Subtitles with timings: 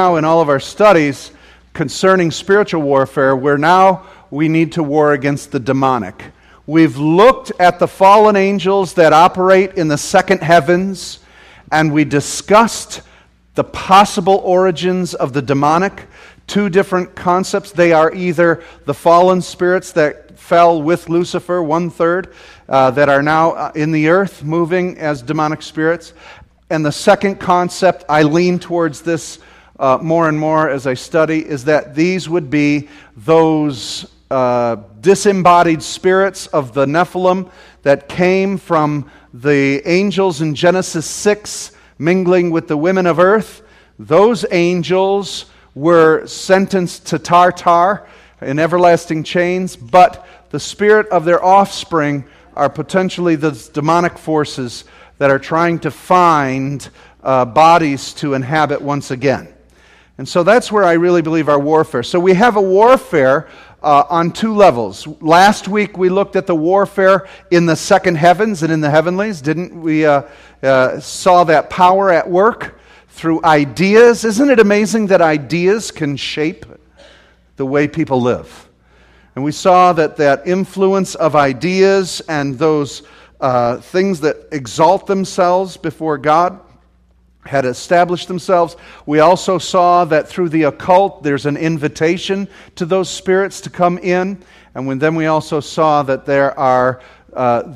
[0.00, 1.30] now in all of our studies
[1.74, 6.24] concerning spiritual warfare, where now we need to war against the demonic.
[6.66, 11.18] We've looked at the fallen angels that operate in the second heavens,
[11.70, 13.02] and we discussed
[13.56, 16.06] the possible origins of the demonic.
[16.46, 17.70] Two different concepts.
[17.70, 22.32] They are either the fallen spirits that fell with Lucifer, one third,
[22.70, 26.14] uh, that are now uh, in the earth moving as demonic spirits.
[26.70, 29.40] And the second concept, I lean towards this
[29.80, 35.82] uh, more and more as I study is that these would be those uh, disembodied
[35.82, 37.50] spirits of the Nephilim
[37.82, 43.62] that came from the angels in Genesis 6 mingling with the women of earth.
[43.98, 48.06] Those angels were sentenced to Tartar
[48.42, 54.84] in everlasting chains, but the spirit of their offspring are potentially the demonic forces
[55.16, 56.90] that are trying to find
[57.22, 59.54] uh, bodies to inhabit once again.
[60.20, 62.02] And so that's where I really believe our warfare.
[62.02, 63.48] So we have a warfare
[63.82, 65.06] uh, on two levels.
[65.22, 69.40] Last week we looked at the warfare in the second heavens and in the heavenlies.
[69.40, 70.24] Didn't we uh,
[70.62, 74.26] uh, saw that power at work through ideas?
[74.26, 76.66] Isn't it amazing that ideas can shape
[77.56, 78.68] the way people live?
[79.36, 83.04] And we saw that that influence of ideas and those
[83.40, 86.60] uh, things that exalt themselves before God
[87.46, 88.76] had established themselves.
[89.06, 93.98] We also saw that through the occult, there's an invitation to those spirits to come
[93.98, 94.42] in.
[94.74, 97.00] And when, then we also saw that there are
[97.32, 97.74] uh,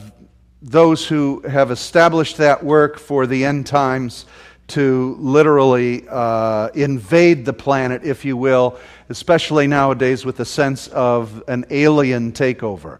[0.60, 4.26] those who have established that work for the end times
[4.66, 8.78] to literally uh, invade the planet, if you will,
[9.10, 12.98] especially nowadays with the sense of an alien takeover.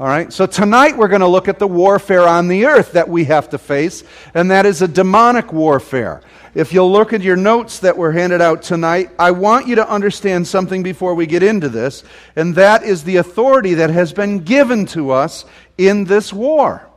[0.00, 3.08] All right, so tonight we're going to look at the warfare on the earth that
[3.08, 4.02] we have to face,
[4.34, 6.20] and that is a demonic warfare.
[6.52, 9.88] If you'll look at your notes that were handed out tonight, I want you to
[9.88, 12.02] understand something before we get into this,
[12.34, 15.44] and that is the authority that has been given to us
[15.78, 16.90] in this war.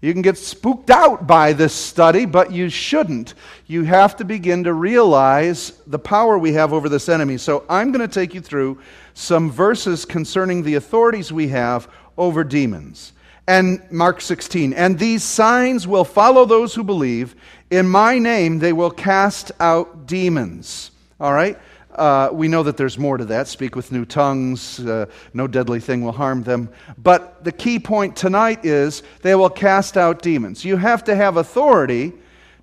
[0.00, 3.34] You can get spooked out by this study, but you shouldn't.
[3.66, 7.38] You have to begin to realize the power we have over this enemy.
[7.38, 8.80] So I'm going to take you through
[9.14, 13.12] some verses concerning the authorities we have over demons.
[13.46, 17.34] And Mark 16, and these signs will follow those who believe.
[17.70, 20.90] In my name they will cast out demons.
[21.18, 21.58] All right?
[21.94, 23.48] Uh, we know that there's more to that.
[23.48, 24.78] Speak with new tongues.
[24.78, 26.68] Uh, no deadly thing will harm them.
[26.96, 30.64] But the key point tonight is they will cast out demons.
[30.64, 32.12] You have to have authority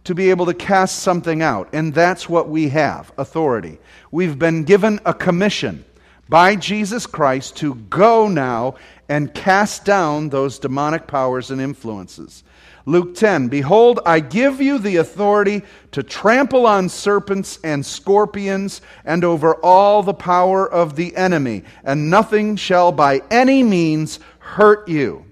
[0.05, 1.67] to be able to cast something out.
[1.73, 3.79] And that's what we have authority.
[4.11, 5.83] We've been given a commission
[6.29, 8.75] by Jesus Christ to go now
[9.09, 12.43] and cast down those demonic powers and influences.
[12.85, 19.23] Luke 10 Behold, I give you the authority to trample on serpents and scorpions and
[19.23, 25.25] over all the power of the enemy, and nothing shall by any means hurt you.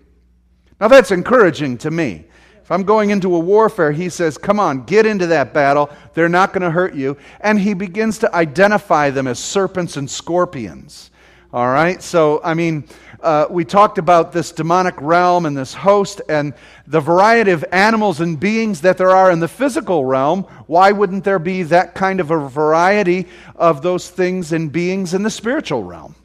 [0.79, 2.25] Now that's encouraging to me.
[2.63, 5.89] If I'm going into a warfare, he says, Come on, get into that battle.
[6.13, 7.17] They're not going to hurt you.
[7.41, 11.11] And he begins to identify them as serpents and scorpions.
[11.51, 12.01] All right?
[12.01, 12.85] So, I mean,
[13.23, 16.53] uh, we talked about this demonic realm and this host and
[16.85, 20.43] the variety of animals and beings that there are in the physical realm.
[20.67, 25.23] Why wouldn't there be that kind of a variety of those things and beings in
[25.23, 26.15] the spiritual realm?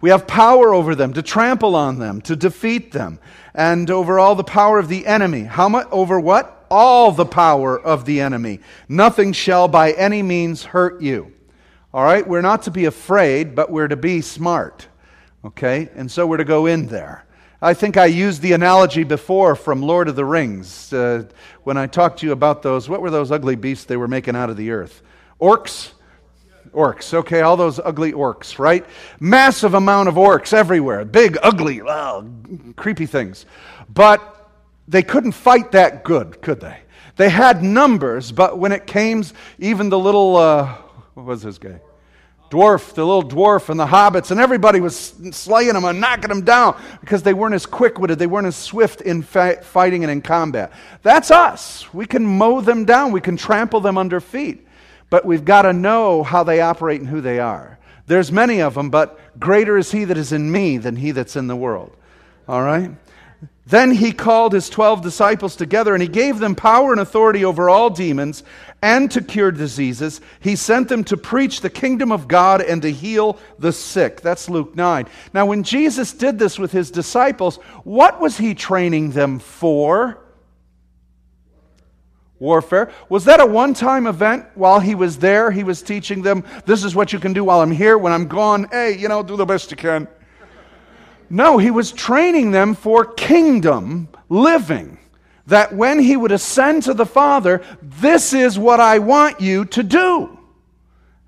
[0.00, 3.18] We have power over them, to trample on them, to defeat them,
[3.54, 5.42] and over all the power of the enemy.
[5.42, 5.88] How much?
[5.90, 6.66] Over what?
[6.70, 8.60] All the power of the enemy.
[8.88, 11.32] Nothing shall by any means hurt you.
[11.92, 12.26] All right?
[12.26, 14.88] We're not to be afraid, but we're to be smart.
[15.44, 15.88] Okay?
[15.94, 17.24] And so we're to go in there.
[17.60, 21.24] I think I used the analogy before from Lord of the Rings uh,
[21.62, 22.88] when I talked to you about those.
[22.88, 25.02] What were those ugly beasts they were making out of the earth?
[25.40, 25.92] Orcs?
[26.72, 28.84] Orcs, okay, all those ugly orcs, right?
[29.20, 31.04] Massive amount of orcs everywhere.
[31.04, 32.28] Big, ugly, oh,
[32.76, 33.46] creepy things.
[33.88, 34.50] But
[34.88, 36.78] they couldn't fight that good, could they?
[37.16, 39.24] They had numbers, but when it came,
[39.58, 40.74] even the little, uh,
[41.14, 41.80] what was this guy?
[42.54, 44.96] Dwarf, the little dwarf, and the hobbits, and everybody was
[45.32, 48.56] slaying them and knocking them down because they weren't as quick witted, they weren't as
[48.56, 50.72] swift in fighting and in combat.
[51.02, 51.92] That's us.
[51.92, 54.66] We can mow them down, we can trample them under feet,
[55.10, 57.78] but we've got to know how they operate and who they are.
[58.06, 61.36] There's many of them, but greater is he that is in me than he that's
[61.36, 61.96] in the world.
[62.46, 62.90] All right?
[63.66, 67.70] Then he called his twelve disciples together and he gave them power and authority over
[67.70, 68.42] all demons
[68.82, 70.20] and to cure diseases.
[70.40, 74.20] He sent them to preach the kingdom of God and to heal the sick.
[74.20, 75.06] That's Luke 9.
[75.32, 80.20] Now, when Jesus did this with his disciples, what was he training them for?
[82.40, 82.90] warfare.
[83.08, 85.50] Was that a one time event while he was there?
[85.50, 87.96] He was teaching them, this is what you can do while I'm here.
[87.96, 90.06] When I'm gone, hey, you know, do the best you can.
[91.30, 94.98] No, he was training them for kingdom living.
[95.46, 99.82] That when he would ascend to the Father, this is what I want you to
[99.82, 100.38] do.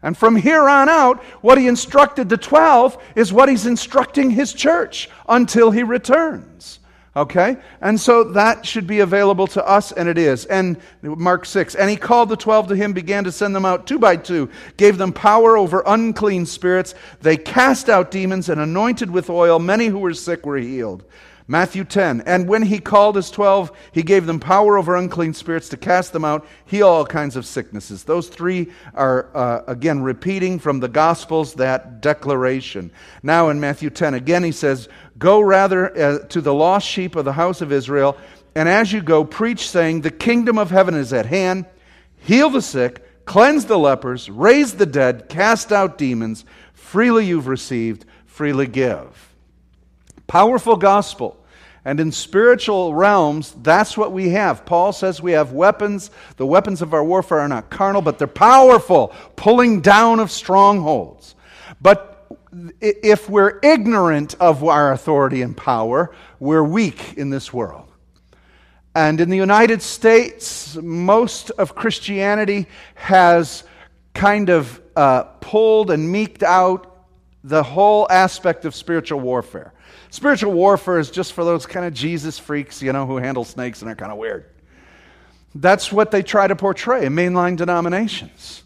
[0.03, 4.53] And from here on out, what he instructed the 12 is what he's instructing his
[4.53, 6.79] church until he returns.
[7.17, 7.57] Okay?
[7.81, 10.45] And so that should be available to us, and it is.
[10.45, 13.87] And Mark 6, and he called the twelve to him, began to send them out
[13.87, 16.95] two by two, gave them power over unclean spirits.
[17.23, 19.59] They cast out demons and anointed with oil.
[19.59, 21.05] Many who were sick were healed.
[21.49, 25.69] Matthew 10, and when he called his twelve, he gave them power over unclean spirits
[25.69, 28.03] to cast them out, heal all kinds of sicknesses.
[28.03, 32.91] Those three are, uh, again, repeating from the Gospels that declaration.
[33.23, 34.89] Now in Matthew 10, again, he says,
[35.19, 38.17] Go rather uh, to the lost sheep of the house of Israel,
[38.57, 41.67] and as you go, preach, saying, The kingdom of heaven is at hand.
[42.19, 46.45] Heal the sick, cleanse the lepers, raise the dead, cast out demons.
[46.73, 49.25] Freely you've received, freely give.
[50.26, 51.37] Powerful gospel.
[51.84, 54.67] And in spiritual realms, that's what we have.
[54.67, 56.11] Paul says we have weapons.
[56.37, 61.37] The weapons of our warfare are not carnal, but they're powerful, pulling down of strongholds.
[61.81, 62.26] But
[62.81, 67.87] if we're ignorant of our authority and power, we're weak in this world.
[68.96, 73.62] And in the United States, most of Christianity has
[74.14, 77.06] kind of uh, pulled and meeked out
[77.44, 79.73] the whole aspect of spiritual warfare.
[80.11, 83.82] Spiritual warfare is just for those kind of Jesus freaks, you know, who handle snakes
[83.82, 84.47] and are kind of weird.
[85.55, 88.62] That's what they try to portray in mainline denominations.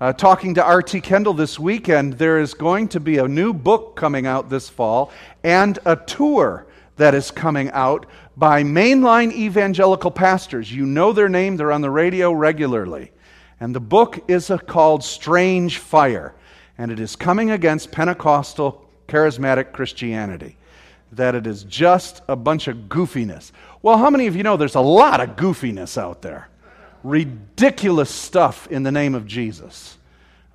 [0.00, 1.00] Uh, talking to R.T.
[1.00, 5.12] Kendall this weekend, there is going to be a new book coming out this fall
[5.44, 6.66] and a tour
[6.96, 8.06] that is coming out
[8.36, 10.72] by mainline evangelical pastors.
[10.72, 13.12] You know their name, they're on the radio regularly.
[13.60, 16.34] And the book is a, called Strange Fire,
[16.76, 20.56] and it is coming against Pentecostal charismatic Christianity
[21.12, 23.52] that it is just a bunch of goofiness.
[23.82, 26.48] Well, how many of you know there's a lot of goofiness out there?
[27.04, 29.98] Ridiculous stuff in the name of Jesus.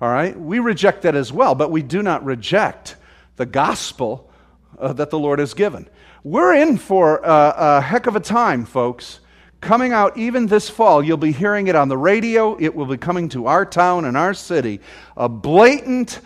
[0.00, 0.38] All right?
[0.38, 2.96] We reject that as well, but we do not reject
[3.36, 4.30] the gospel
[4.78, 5.88] uh, that the Lord has given.
[6.24, 9.20] We're in for a, a heck of a time, folks.
[9.60, 12.56] Coming out even this fall, you'll be hearing it on the radio.
[12.60, 14.80] It will be coming to our town and our city.
[15.16, 16.20] A blatant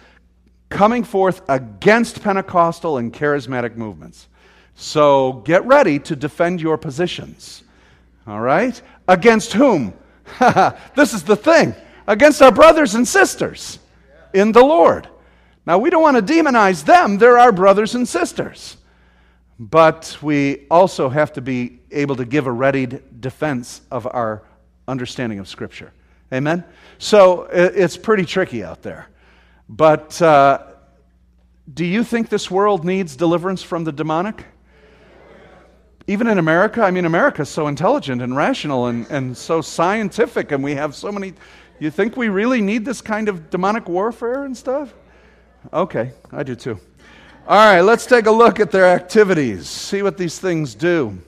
[0.72, 4.28] coming forth against Pentecostal and charismatic movements.
[4.74, 7.62] So get ready to defend your positions.
[8.26, 8.80] All right?
[9.06, 9.94] Against whom?
[10.96, 11.74] this is the thing
[12.06, 13.78] against our brothers and sisters
[14.32, 15.08] in the Lord.
[15.66, 18.76] Now, we don't want to demonize them, they're our brothers and sisters.
[19.58, 24.42] But we also have to be able to give a readied defense of our
[24.88, 25.92] understanding of Scripture.
[26.32, 26.64] Amen?
[26.98, 29.08] So it's pretty tricky out there.
[29.68, 30.64] But uh,
[31.72, 34.44] do you think this world needs deliverance from the demonic?
[36.06, 40.50] Even in America, I mean, America is so intelligent and rational and, and so scientific,
[40.50, 41.34] and we have so many.
[41.78, 44.92] You think we really need this kind of demonic warfare and stuff?
[45.72, 46.80] Okay, I do too.
[47.46, 51.18] All right, let's take a look at their activities, see what these things do.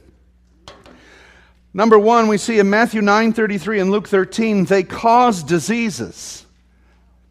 [1.73, 6.44] Number one, we see in Matthew 9:33 and Luke 13, they cause diseases.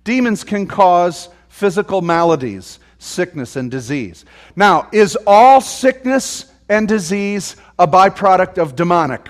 [0.04, 4.26] Demons can cause physical maladies, sickness, and disease.
[4.56, 9.28] Now, is all sickness and disease a byproduct of demonic?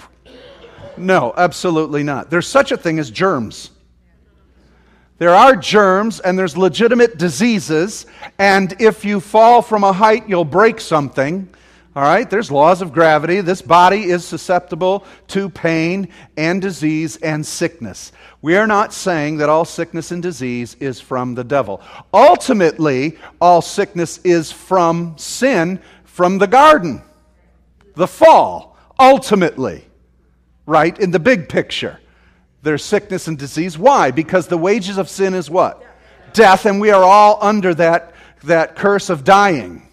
[0.98, 2.30] No, absolutely not.
[2.30, 3.72] There's such a thing as germs.
[5.18, 8.06] There are germs and there's legitimate diseases,
[8.40, 11.48] and if you fall from a height, you'll break something.
[11.96, 13.42] All right, there's laws of gravity.
[13.42, 18.12] This body is susceptible to pain and disease and sickness.
[18.42, 21.82] We are not saying that all sickness and disease is from the devil.
[22.12, 27.04] Ultimately, all sickness is from sin, from the garden,
[27.94, 29.86] the fall, ultimately,
[30.66, 30.98] right?
[30.98, 32.00] In the big picture,
[32.64, 33.78] there's sickness and disease.
[33.78, 34.10] Why?
[34.10, 35.84] Because the wages of sin is what?
[36.34, 39.88] Death, and we are all under that, that curse of dying.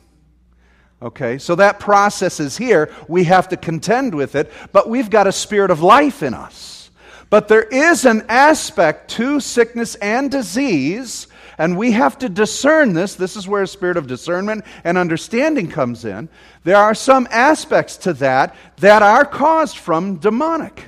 [1.02, 2.92] Okay, so that process is here.
[3.08, 6.90] We have to contend with it, but we've got a spirit of life in us.
[7.30, 13.14] But there is an aspect to sickness and disease, and we have to discern this.
[13.14, 16.28] This is where a spirit of discernment and understanding comes in.
[16.64, 20.86] There are some aspects to that that are caused from demonic.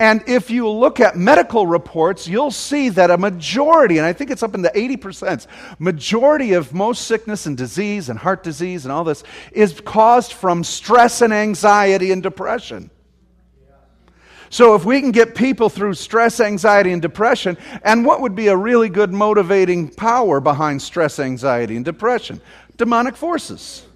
[0.00, 4.30] And if you look at medical reports, you'll see that a majority, and I think
[4.30, 5.46] it's up in the 80%,
[5.78, 10.64] majority of most sickness and disease and heart disease and all this is caused from
[10.64, 12.90] stress and anxiety and depression.
[14.48, 18.48] So, if we can get people through stress, anxiety, and depression, and what would be
[18.48, 22.40] a really good motivating power behind stress, anxiety, and depression?
[22.76, 23.86] Demonic forces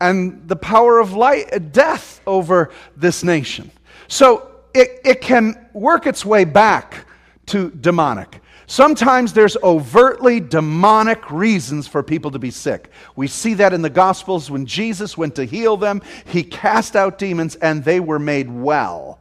[0.00, 3.70] and the power of light, death over this nation.
[4.08, 7.06] So, it, it can work its way back
[7.46, 8.40] to demonic.
[8.66, 12.90] Sometimes there's overtly demonic reasons for people to be sick.
[13.14, 17.16] We see that in the Gospels when Jesus went to heal them, he cast out
[17.16, 19.20] demons and they were made well.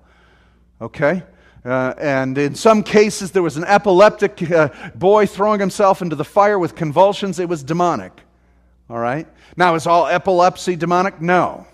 [0.82, 1.24] Okay?
[1.64, 6.26] Uh, and in some cases, there was an epileptic uh, boy throwing himself into the
[6.26, 7.40] fire with convulsions.
[7.40, 8.12] It was demonic.
[8.90, 9.28] All right?
[9.56, 11.22] Now, is all epilepsy demonic?
[11.22, 11.66] No.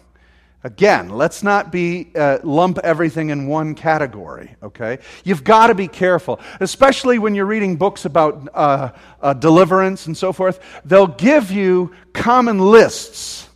[0.64, 4.56] Again, let's not be uh, lump everything in one category.
[4.62, 8.92] Okay, you've got to be careful, especially when you're reading books about uh,
[9.22, 10.60] uh, deliverance and so forth.
[10.86, 13.50] They'll give you common lists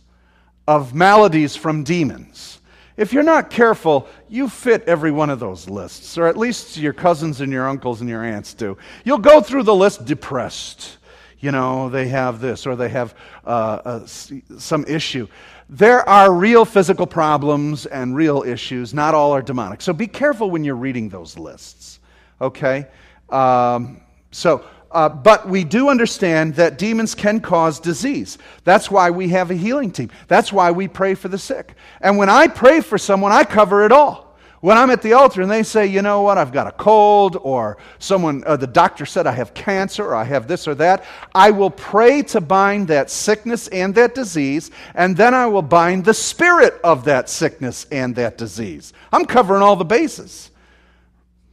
[0.66, 2.60] of maladies from demons.
[2.96, 6.94] If you're not careful, you fit every one of those lists, or at least your
[6.94, 8.78] cousins and your uncles and your aunts do.
[9.04, 10.96] You'll go through the list depressed.
[11.38, 13.48] You know, they have this, or they have uh,
[13.84, 15.28] uh, some issue.
[15.68, 18.94] There are real physical problems and real issues.
[18.94, 19.80] Not all are demonic.
[19.80, 21.98] So be careful when you're reading those lists.
[22.40, 22.86] Okay?
[23.30, 28.38] Um, so, uh, but we do understand that demons can cause disease.
[28.62, 30.10] That's why we have a healing team.
[30.28, 31.74] That's why we pray for the sick.
[32.00, 34.25] And when I pray for someone, I cover it all.
[34.60, 37.36] When I'm at the altar and they say, you know what, I've got a cold,
[37.42, 41.04] or someone, uh, the doctor said I have cancer, or I have this or that,
[41.34, 46.04] I will pray to bind that sickness and that disease, and then I will bind
[46.04, 48.94] the spirit of that sickness and that disease.
[49.12, 50.50] I'm covering all the bases.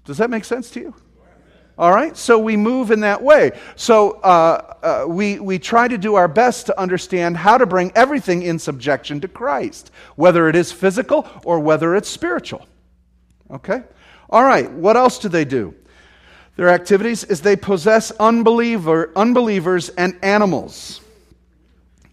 [0.06, 0.96] Does that make sense to you?
[1.78, 3.52] All right, so we move in that way.
[3.76, 7.92] So uh, uh, we, we try to do our best to understand how to bring
[7.96, 12.68] everything in subjection to Christ, whether it is physical or whether it's spiritual.
[13.54, 13.84] Okay?
[14.30, 15.76] All right, what else do they do?
[16.56, 21.02] Their activities is they possess unbeliever, unbelievers and animals.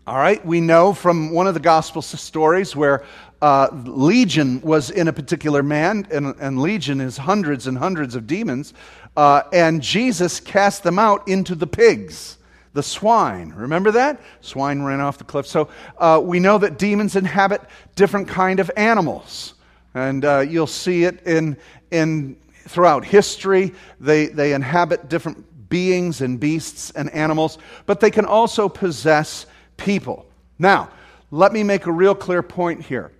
[0.07, 3.05] All right, we know from one of the gospel stories where
[3.43, 8.27] uh, Legion was in a particular man, and, and, Legion is hundreds and hundreds of
[8.27, 8.75] demons,
[9.17, 12.37] uh, and Jesus cast them out into the pigs,
[12.75, 13.51] the swine.
[13.51, 14.21] Remember that?
[14.43, 15.47] Swine ran off the cliff.
[15.47, 17.63] So uh, we know that demons inhabit
[17.95, 19.55] different kind of animals.
[19.95, 21.57] And uh, you'll see it in,
[21.91, 22.37] in,
[22.69, 23.75] throughout history.
[23.99, 30.27] They, they inhabit different beings and beasts and animals, but they can also possess people.
[30.59, 30.91] Now,
[31.31, 33.13] let me make a real clear point here.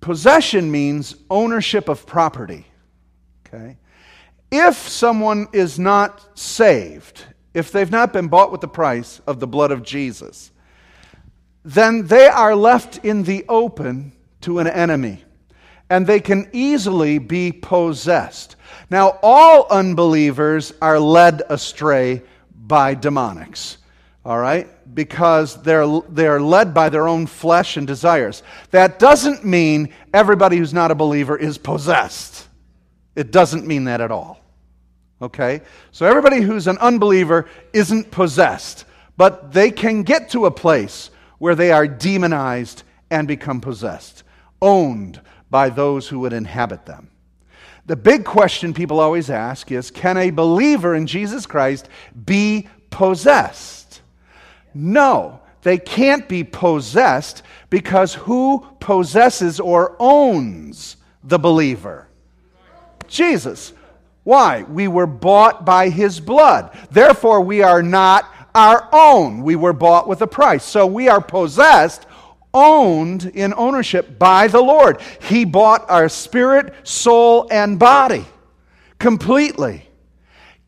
[0.00, 2.66] Possession means ownership of property.
[3.46, 3.76] Okay?
[4.50, 9.46] If someone is not saved, if they've not been bought with the price of the
[9.46, 10.50] blood of Jesus,
[11.64, 15.24] then they are left in the open to an enemy
[15.88, 18.56] and they can easily be possessed.
[18.90, 22.22] Now, all unbelievers are led astray
[22.54, 23.76] by demonics,
[24.24, 24.68] all right?
[24.94, 28.42] Because they're, they're led by their own flesh and desires.
[28.70, 32.48] That doesn't mean everybody who's not a believer is possessed.
[33.14, 34.40] It doesn't mean that at all.
[35.22, 35.62] Okay?
[35.92, 38.84] So everybody who's an unbeliever isn't possessed,
[39.16, 44.24] but they can get to a place where they are demonized and become possessed,
[44.60, 47.10] owned by those who would inhabit them.
[47.86, 51.88] The big question people always ask is can a believer in Jesus Christ
[52.24, 54.02] be possessed?
[54.74, 62.08] No, they can't be possessed because who possesses or owns the believer?
[63.08, 63.72] Jesus.
[64.24, 64.64] Why?
[64.64, 66.76] We were bought by his blood.
[66.90, 69.42] Therefore, we are not our own.
[69.42, 70.64] We were bought with a price.
[70.64, 72.06] So we are possessed
[72.56, 75.02] owned in ownership by the Lord.
[75.20, 78.24] He bought our spirit, soul, and body
[78.98, 79.86] completely.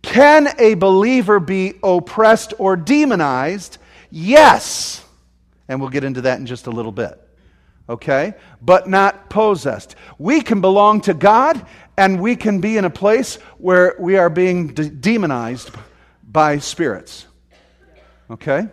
[0.02, 3.78] Can a believer be oppressed or demonized?
[4.11, 5.04] Yes.
[5.66, 7.18] And we'll get into that in just a little bit.
[7.88, 8.35] Okay?
[8.61, 9.97] But not possessed.
[10.18, 11.66] We can belong to God
[11.97, 15.71] and we can be in a place where we are being de- demonized
[16.23, 17.26] by spirits.
[18.30, 18.68] Okay?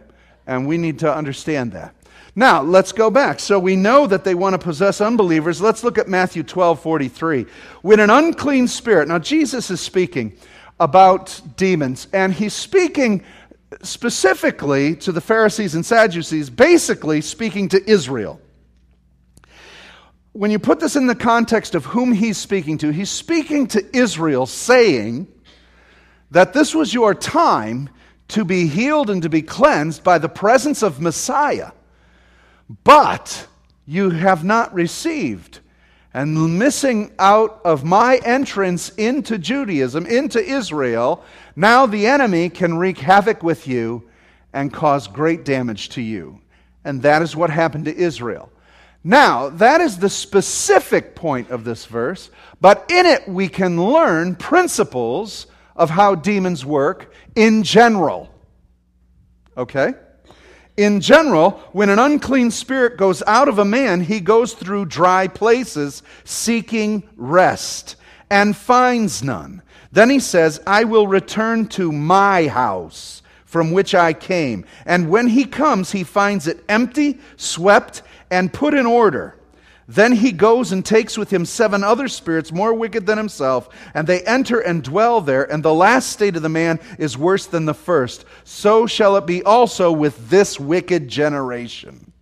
[0.46, 1.95] And we need to understand that.
[2.38, 3.40] Now, let's go back.
[3.40, 5.62] So we know that they want to possess unbelievers.
[5.62, 7.46] Let's look at Matthew 12 43.
[7.82, 10.38] When an unclean spirit, now Jesus is speaking
[10.78, 13.24] about demons, and he's speaking
[13.82, 18.42] specifically to the Pharisees and Sadducees, basically speaking to Israel.
[20.34, 23.98] When you put this in the context of whom he's speaking to, he's speaking to
[23.98, 25.28] Israel, saying
[26.32, 27.90] that this was your time
[28.30, 31.72] to be healed and to be cleansed by the presence of Messiah
[32.84, 33.48] but
[33.86, 35.60] you have not received.
[36.14, 41.26] and missing out of my entrance into Judaism, into Israel,
[41.58, 44.02] now the enemy can wreak havoc with you
[44.54, 46.40] and cause great damage to you.
[46.86, 48.50] And that is what happened to Israel.
[49.04, 52.32] Now, that is the specific point of this verse,
[52.62, 58.34] but in it we can learn principles of how demons work in general.
[59.58, 59.96] Okay?
[60.78, 65.28] In general, when an unclean spirit goes out of a man, he goes through dry
[65.28, 67.96] places seeking rest
[68.30, 69.62] and finds none.
[69.92, 74.66] Then he says, I will return to my house from which I came.
[74.86, 79.38] And when he comes, he finds it empty, swept, and put in order.
[79.88, 84.08] Then he goes and takes with him seven other spirits more wicked than himself, and
[84.08, 87.66] they enter and dwell there, and the last state of the man is worse than
[87.66, 88.26] the first.
[88.44, 92.14] So shall it be also with this wicked generation.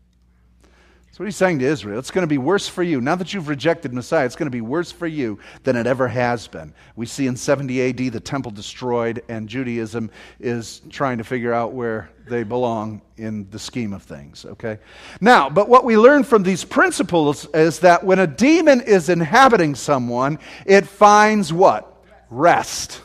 [1.14, 2.00] That's what he's saying to Israel.
[2.00, 3.00] It's going to be worse for you.
[3.00, 6.08] Now that you've rejected Messiah, it's going to be worse for you than it ever
[6.08, 6.74] has been.
[6.96, 11.74] We see in 70 AD the temple destroyed, and Judaism is trying to figure out
[11.74, 14.80] where they belong in the scheme of things, okay?
[15.22, 19.76] Now, but what we learn from these principles is that when a demon is inhabiting
[19.76, 22.04] someone, it finds what?
[22.32, 23.02] Rest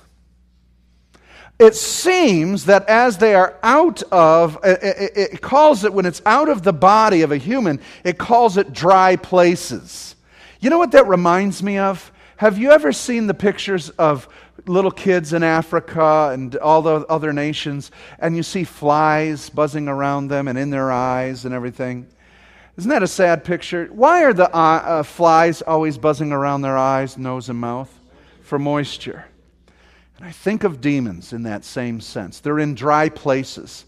[1.58, 6.62] it seems that as they are out of, it, calls it, when it's out of
[6.62, 10.14] the body of a human, it calls it dry places.
[10.60, 12.12] You know what that reminds me of?
[12.36, 14.28] Have you ever seen the pictures of
[14.66, 20.28] little kids in Africa and all the other nations, and you see flies buzzing around
[20.28, 22.06] them and in their eyes and everything?
[22.76, 23.88] Isn't that a sad picture?
[23.90, 27.92] Why are the uh, uh, flies always buzzing around their eyes, nose, and mouth?
[28.42, 29.26] For moisture.
[30.18, 32.40] And I think of demons in that same sense.
[32.40, 33.84] They're in dry places.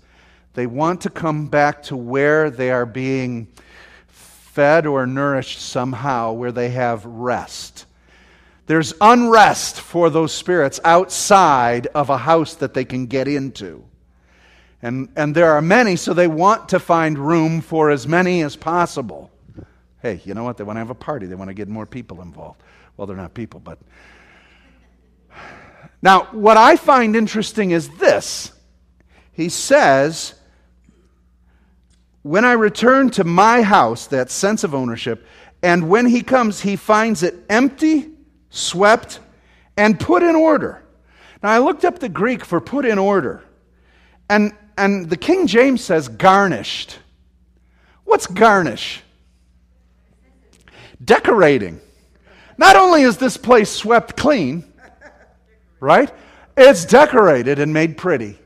[0.54, 3.48] They want to come back to where they are being
[4.06, 7.86] fed or nourished somehow, where they have rest.
[8.66, 13.84] There's unrest for those spirits outside of a house that they can get into.
[14.82, 18.54] And, and there are many, so they want to find room for as many as
[18.54, 19.30] possible.
[20.02, 20.56] Hey, you know what?
[20.56, 22.62] They want to have a party, they want to get more people involved.
[22.96, 23.78] Well, they're not people, but
[26.02, 28.52] now, what I find interesting is this.
[29.32, 30.34] He says,
[32.22, 35.26] When I return to my house, that sense of ownership,
[35.62, 38.10] and when he comes, he finds it empty,
[38.48, 39.20] swept,
[39.76, 40.82] and put in order.
[41.42, 43.42] Now, I looked up the Greek for put in order,
[44.28, 46.98] and, and the King James says garnished.
[48.04, 49.02] What's garnish?
[51.02, 51.80] Decorating.
[52.56, 54.69] Not only is this place swept clean,
[55.80, 56.12] right?
[56.56, 58.38] It's decorated and made pretty.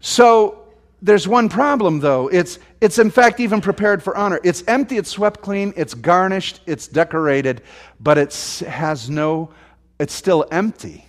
[0.00, 0.68] So
[1.02, 2.28] there's one problem though.
[2.28, 4.40] It's it's in fact even prepared for honor.
[4.44, 7.62] It's empty, it's swept clean, it's garnished, it's decorated,
[8.00, 8.34] but it
[8.66, 9.50] has no
[9.98, 11.06] it's still empty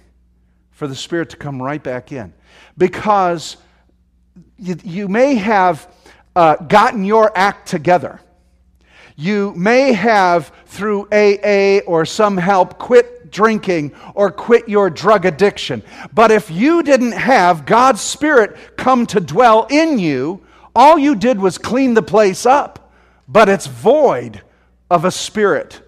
[0.72, 2.34] for the spirit to come right back in.
[2.78, 3.58] Because
[4.58, 5.92] you, you may have
[6.36, 8.20] uh, gotten your act together.
[9.16, 15.84] You may have, through AA or some help, quit drinking or quit your drug addiction.
[16.14, 20.42] But if you didn't have God's Spirit come to dwell in you,
[20.74, 22.92] all you did was clean the place up,
[23.28, 24.42] but it's void
[24.90, 25.82] of a spirit.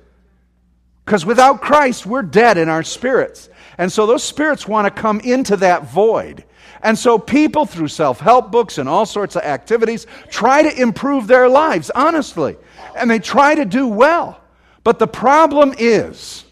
[1.06, 3.50] Because without Christ, we're dead in our spirits.
[3.78, 6.44] And so those spirits want to come into that void.
[6.82, 11.28] And so people, through self help books and all sorts of activities, try to improve
[11.28, 12.58] their lives, honestly.
[12.96, 14.42] And they try to do well.
[14.84, 16.46] But the problem is,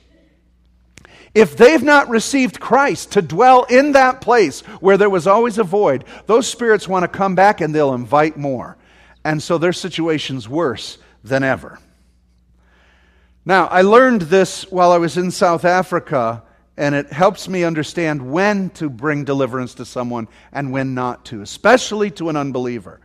[1.36, 5.64] if they've not received Christ to dwell in that place where there was always a
[5.64, 8.78] void, those spirits want to come back and they'll invite more.
[9.26, 11.78] And so their situation's worse than ever.
[13.44, 16.42] Now, I learned this while I was in South Africa,
[16.78, 21.42] and it helps me understand when to bring deliverance to someone and when not to,
[21.42, 23.02] especially to an unbeliever.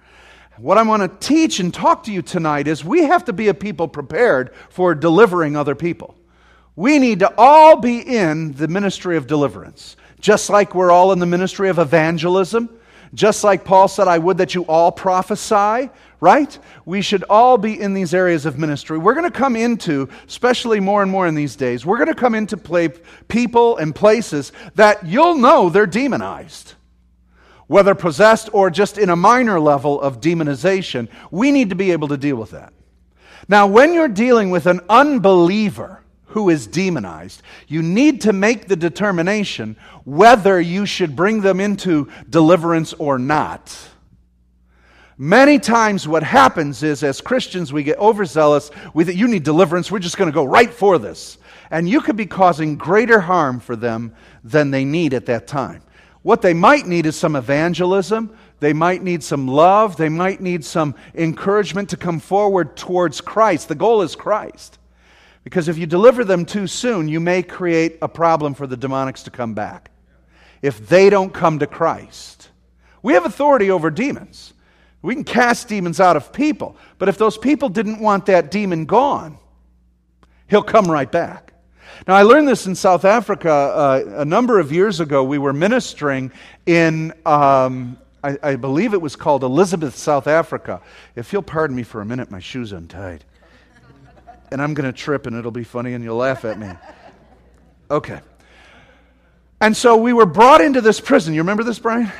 [0.56, 3.48] What I want to teach and talk to you tonight is we have to be
[3.48, 6.14] a people prepared for delivering other people.
[6.80, 11.18] We need to all be in the ministry of deliverance, just like we're all in
[11.18, 12.70] the ministry of evangelism.
[13.12, 15.90] Just like Paul said, I would that you all prophesy,
[16.20, 16.58] right?
[16.86, 18.96] We should all be in these areas of ministry.
[18.96, 22.14] We're going to come into, especially more and more in these days, we're going to
[22.14, 22.88] come into play
[23.28, 26.76] people and places that you'll know they're demonized.
[27.66, 32.08] Whether possessed or just in a minor level of demonization, we need to be able
[32.08, 32.72] to deal with that.
[33.48, 37.42] Now, when you're dealing with an unbeliever, who is demonized.
[37.68, 43.76] You need to make the determination whether you should bring them into deliverance or not.
[45.18, 48.70] Many times, what happens is, as Christians, we get overzealous.
[48.94, 49.90] We you need deliverance.
[49.90, 51.36] We're just going to go right for this.
[51.70, 55.82] And you could be causing greater harm for them than they need at that time.
[56.22, 58.34] What they might need is some evangelism.
[58.60, 59.96] They might need some love.
[59.96, 63.68] They might need some encouragement to come forward towards Christ.
[63.68, 64.78] The goal is Christ.
[65.44, 69.24] Because if you deliver them too soon, you may create a problem for the demonics
[69.24, 69.90] to come back.
[70.62, 72.50] If they don't come to Christ,
[73.02, 74.52] we have authority over demons.
[75.02, 78.84] We can cast demons out of people, but if those people didn't want that demon
[78.84, 79.38] gone,
[80.48, 81.50] he'll come right back.
[82.06, 85.24] Now, I learned this in South Africa uh, a number of years ago.
[85.24, 86.32] We were ministering
[86.66, 90.80] in, um, I, I, believe it was called Elizabeth, South Africa.
[91.14, 93.24] If you'll pardon me for a minute, my shoe's untied.
[94.50, 96.68] And I'm going to trip and it'll be funny and you'll laugh at me.
[97.90, 98.20] Okay.
[99.60, 101.34] And so we were brought into this prison.
[101.34, 102.10] You remember this, Brian?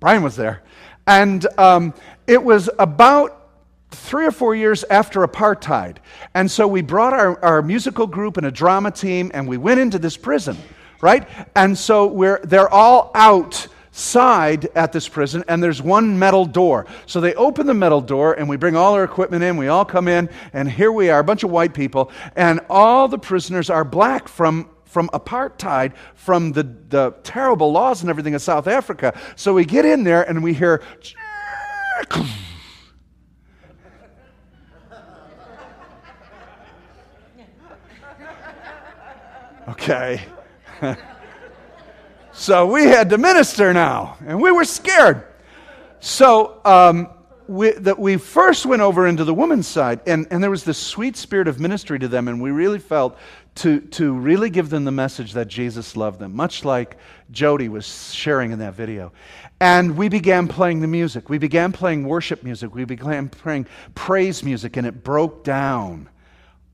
[0.00, 0.62] Brian was there.
[1.06, 1.94] And um,
[2.26, 3.48] it was about
[3.90, 5.96] three or four years after apartheid.
[6.34, 9.80] And so we brought our, our musical group and a drama team, and we went
[9.80, 10.58] into this prison,
[11.00, 11.26] right?
[11.56, 13.10] And so we're, they're all
[13.98, 16.86] outside at this prison, and there's one metal door.
[17.06, 19.56] So they open the metal door, and we bring all our equipment in.
[19.56, 23.08] We all come in, and here we are, a bunch of white people, and all
[23.08, 28.38] the prisoners are black from from apartheid, from the, the terrible laws and everything in
[28.38, 29.18] South Africa.
[29.36, 30.82] So we get in there and we hear.
[39.68, 40.22] Okay.
[42.38, 45.24] so we had to minister now, and we were scared.
[45.98, 47.08] So um,
[47.48, 50.78] we, that we first went over into the woman's side, and, and there was this
[50.78, 53.18] sweet spirit of ministry to them, and we really felt
[53.56, 56.96] to, to really give them the message that Jesus loved them, much like
[57.32, 59.10] Jody was sharing in that video.
[59.58, 61.28] And we began playing the music.
[61.28, 62.72] We began playing worship music.
[62.72, 66.08] We began playing praise music, and it broke down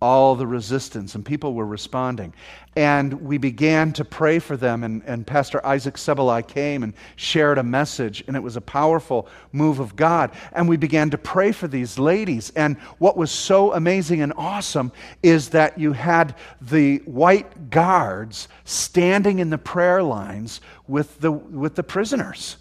[0.04, 2.34] all the resistance, and people were responding.
[2.76, 7.56] And we began to pray for them, and, and Pastor Isaac Sebelai came and shared
[7.56, 10.30] a message, and it was a powerful move of God.
[10.52, 12.52] And we began to pray for these ladies.
[12.54, 19.38] And what was so amazing and awesome is that you had the white guards standing
[19.38, 22.58] in the prayer lines with the, with the prisoners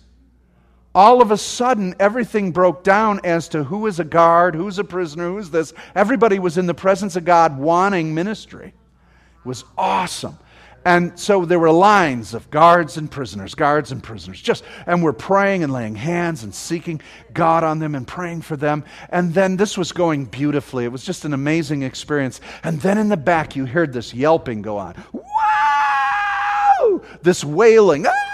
[0.95, 4.83] all of a sudden everything broke down as to who is a guard, who's a
[4.83, 5.73] prisoner, who's this.
[5.95, 8.67] Everybody was in the presence of God wanting ministry.
[8.67, 10.37] It was awesome.
[10.85, 15.13] And so there were lines of guards and prisoners, guards and prisoners, just, and we're
[15.13, 17.01] praying and laying hands and seeking
[17.33, 18.83] God on them and praying for them.
[19.09, 20.83] And then this was going beautifully.
[20.83, 22.41] It was just an amazing experience.
[22.63, 25.01] And then in the back, you heard this yelping go on.
[25.13, 27.01] Wow!
[27.21, 28.05] This wailing.
[28.05, 28.32] Ah!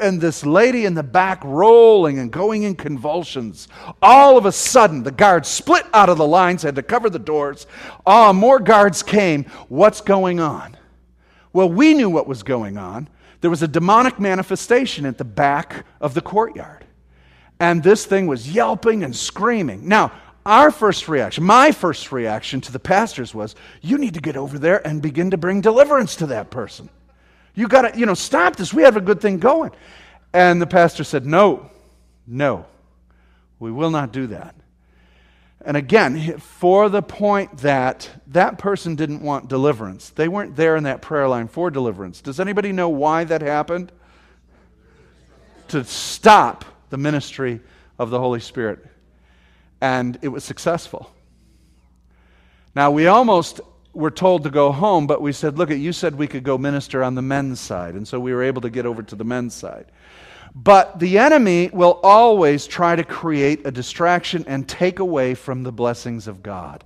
[0.00, 3.68] And this lady in the back rolling and going in convulsions.
[4.02, 7.18] All of a sudden, the guards split out of the lines, had to cover the
[7.18, 7.66] doors.
[8.06, 9.44] Ah, oh, more guards came.
[9.68, 10.76] What's going on?
[11.52, 13.08] Well, we knew what was going on.
[13.40, 16.84] There was a demonic manifestation at the back of the courtyard.
[17.60, 19.86] And this thing was yelping and screaming.
[19.88, 20.12] Now,
[20.44, 24.58] our first reaction, my first reaction to the pastors was, you need to get over
[24.58, 26.90] there and begin to bring deliverance to that person.
[27.54, 28.74] You got to, you know, stop this.
[28.74, 29.70] We have a good thing going.
[30.32, 31.70] And the pastor said, No,
[32.26, 32.66] no,
[33.58, 34.54] we will not do that.
[35.64, 40.84] And again, for the point that that person didn't want deliverance, they weren't there in
[40.84, 42.20] that prayer line for deliverance.
[42.20, 43.90] Does anybody know why that happened?
[45.68, 47.60] To stop the ministry
[47.98, 48.84] of the Holy Spirit.
[49.80, 51.10] And it was successful.
[52.74, 53.60] Now, we almost
[53.94, 56.58] were told to go home, but we said, Look, at you said we could go
[56.58, 57.94] minister on the men's side.
[57.94, 59.86] And so we were able to get over to the men's side.
[60.54, 65.72] But the enemy will always try to create a distraction and take away from the
[65.72, 66.84] blessings of God.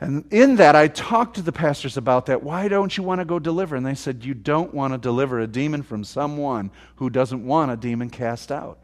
[0.00, 2.42] And in that, I talked to the pastors about that.
[2.42, 3.76] Why don't you want to go deliver?
[3.76, 7.70] And they said, You don't want to deliver a demon from someone who doesn't want
[7.70, 8.78] a demon cast out.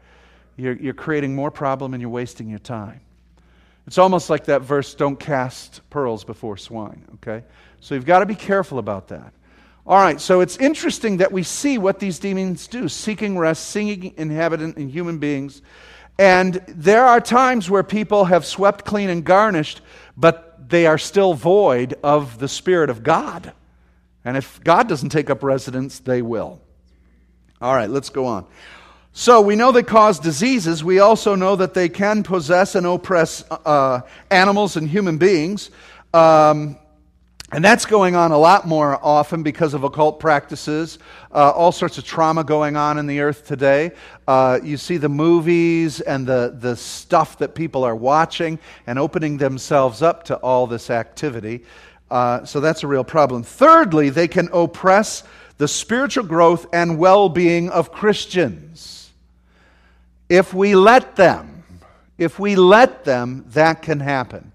[0.57, 3.01] You're, you're creating more problem and you're wasting your time.
[3.87, 7.45] It's almost like that verse, don't cast pearls before swine, okay?
[7.79, 9.33] So you've got to be careful about that.
[9.85, 14.13] All right, so it's interesting that we see what these demons do seeking rest, seeking
[14.17, 15.61] inhabitant in human beings.
[16.19, 19.79] And there are times where people have swept clean and garnished,
[20.17, 23.53] but they are still void of the Spirit of God.
[24.25, 26.59] And if God doesn't take up residence, they will.
[27.61, 28.45] All right, let's go on.
[29.19, 30.83] So we know they cause diseases.
[30.83, 35.71] We also know that they can possess and oppress uh, animals and human beings.
[36.13, 36.77] Um,
[37.51, 40.99] And that's going on a lot more often because of occult practices,
[41.31, 43.91] uh, all sorts of trauma going on in the earth today.
[44.27, 49.37] Uh, you see the movies and the, the stuff that people are watching and opening
[49.37, 51.63] themselves up to all this activity.
[52.11, 53.41] Uh, so that's a real problem.
[53.41, 55.23] Thirdly, they can oppress
[55.57, 59.06] the spiritual growth and well being of Christians.
[60.29, 61.63] If we let them,
[62.17, 64.51] if we let them, that can happen.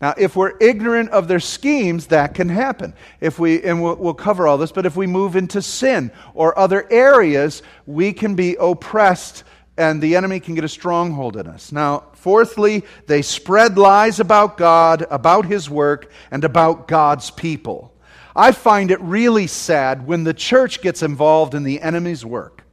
[0.00, 2.92] Now, if we're ignorant of their schemes, that can happen.
[3.20, 6.58] If we, and we'll, we'll, cover all this, but if we move into sin or
[6.58, 9.44] other areas, we can be oppressed
[9.76, 11.72] and the enemy can get a stronghold in us.
[11.72, 17.92] Now, fourthly, they spread lies about God, about his work, and about God's people.
[18.36, 22.63] I find it really sad when the church gets involved in the enemy's work.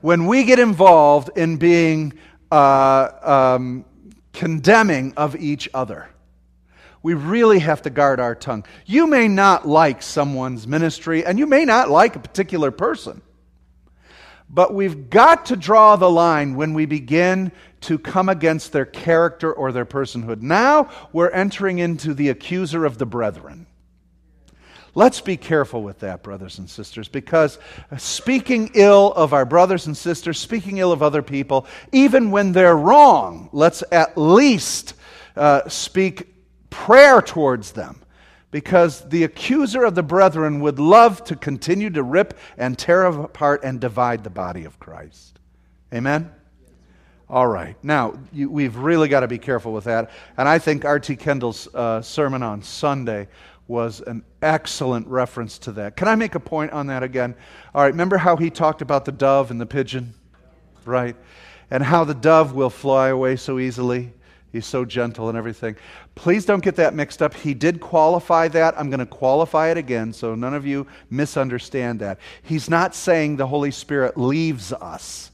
[0.00, 2.12] When we get involved in being
[2.50, 3.84] uh, um,
[4.32, 6.08] condemning of each other.
[7.02, 8.64] We really have to guard our tongue.
[8.84, 13.22] You may not like someone's ministry, and you may not like a particular person.
[14.48, 17.50] But we've got to draw the line when we begin
[17.82, 20.40] to come against their character or their personhood.
[20.40, 23.66] Now we're entering into the accuser of the brethren.
[24.96, 27.58] Let's be careful with that, brothers and sisters, because
[27.98, 32.78] speaking ill of our brothers and sisters, speaking ill of other people, even when they're
[32.78, 34.94] wrong, let's at least
[35.36, 36.34] uh, speak
[36.70, 38.00] prayer towards them.
[38.50, 43.64] Because the accuser of the brethren would love to continue to rip and tear apart
[43.64, 45.38] and divide the body of Christ.
[45.92, 46.32] Amen?
[47.28, 47.76] All right.
[47.82, 50.10] Now, you, we've really got to be careful with that.
[50.38, 51.16] And I think R.T.
[51.16, 53.28] Kendall's uh, sermon on Sunday
[53.68, 55.96] was an excellent reference to that.
[55.96, 57.34] Can I make a point on that again?
[57.74, 60.14] All right, remember how he talked about the dove and the pigeon?
[60.84, 61.16] Right?
[61.70, 64.12] And how the dove will fly away so easily.
[64.52, 65.76] He's so gentle and everything.
[66.14, 67.34] Please don't get that mixed up.
[67.34, 68.78] He did qualify that.
[68.78, 72.18] I'm going to qualify it again so none of you misunderstand that.
[72.42, 75.30] He's not saying the Holy Spirit leaves us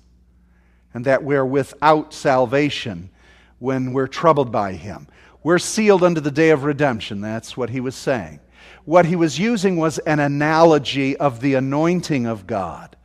[0.95, 3.11] and that we're without salvation
[3.59, 5.07] when we're troubled by Him.
[5.43, 7.21] We're sealed unto the day of redemption.
[7.21, 8.41] That's what he was saying.
[8.85, 12.97] What he was using was an analogy of the anointing of God.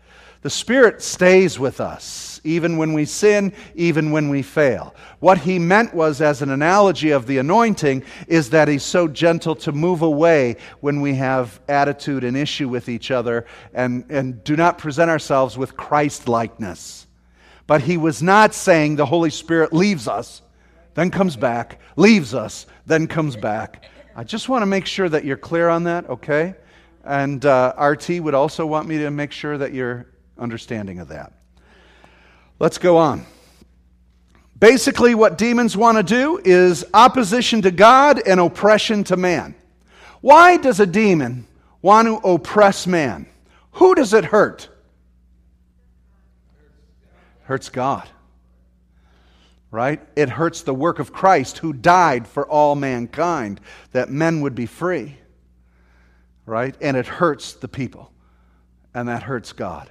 [0.42, 4.94] The Spirit stays with us, even when we sin, even when we fail.
[5.20, 9.56] What he meant was, as an analogy of the anointing, is that he's so gentle
[9.56, 14.56] to move away when we have attitude and issue with each other and, and do
[14.56, 17.08] not present ourselves with Christ likeness.
[17.66, 20.44] But he was not saying the Holy Spirit leaves us
[20.98, 23.84] then comes back, leaves us, then comes back.
[24.16, 26.56] I just want to make sure that you're clear on that, okay?
[27.04, 30.08] And uh, RT would also want me to make sure that you're
[30.40, 31.34] understanding of that.
[32.58, 33.28] Let's go on.
[34.60, 39.54] Basically, what demons want to do is opposition to God and oppression to man.
[40.22, 41.46] Why does a demon
[41.84, 43.28] want to oppress man?
[43.74, 44.68] Who does it hurt?
[47.44, 48.10] Hurts God
[49.72, 50.02] right?
[50.16, 53.60] It hurts the work of Christ who died for all mankind
[53.92, 55.18] that men would be free,
[56.46, 56.76] right?
[56.82, 58.12] And it hurts the people,
[58.94, 59.90] and that hurts God.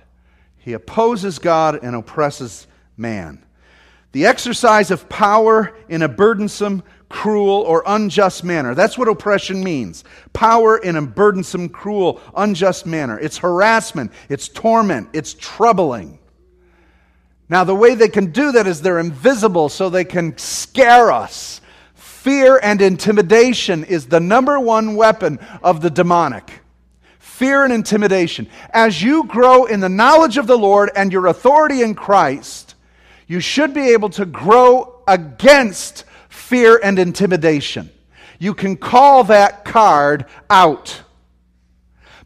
[0.56, 3.44] He opposes God and oppresses man.
[4.12, 8.74] The exercise of power in a burdensome, cruel, or unjust manner.
[8.74, 10.04] That's what oppression means.
[10.32, 13.18] Power in a burdensome, cruel, unjust manner.
[13.18, 16.18] It's harassment, it's torment, it's troubling.
[17.48, 21.60] Now, the way they can do that is they're invisible so they can scare us.
[21.94, 26.60] Fear and intimidation is the number one weapon of the demonic.
[27.20, 28.48] Fear and intimidation.
[28.70, 32.74] As you grow in the knowledge of the Lord and your authority in Christ,
[33.28, 37.90] you should be able to grow against fear and intimidation.
[38.40, 41.02] You can call that card out.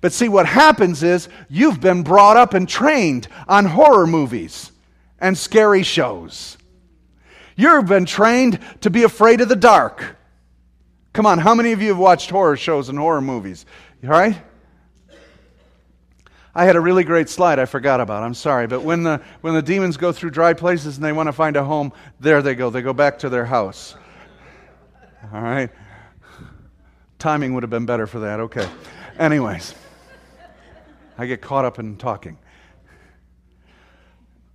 [0.00, 4.69] But see, what happens is you've been brought up and trained on horror movies
[5.20, 6.56] and scary shows.
[7.56, 10.16] You've been trained to be afraid of the dark.
[11.12, 13.66] Come on, how many of you have watched horror shows and horror movies?
[14.04, 14.40] All right?
[16.54, 18.22] I had a really great slide I forgot about.
[18.22, 18.66] I'm sorry.
[18.66, 21.56] But when the, when the demons go through dry places and they want to find
[21.56, 22.70] a home, there they go.
[22.70, 23.94] They go back to their house.
[25.32, 25.70] All right?
[27.18, 28.40] Timing would have been better for that.
[28.40, 28.68] Okay.
[29.18, 29.74] Anyways,
[31.18, 32.38] I get caught up in talking.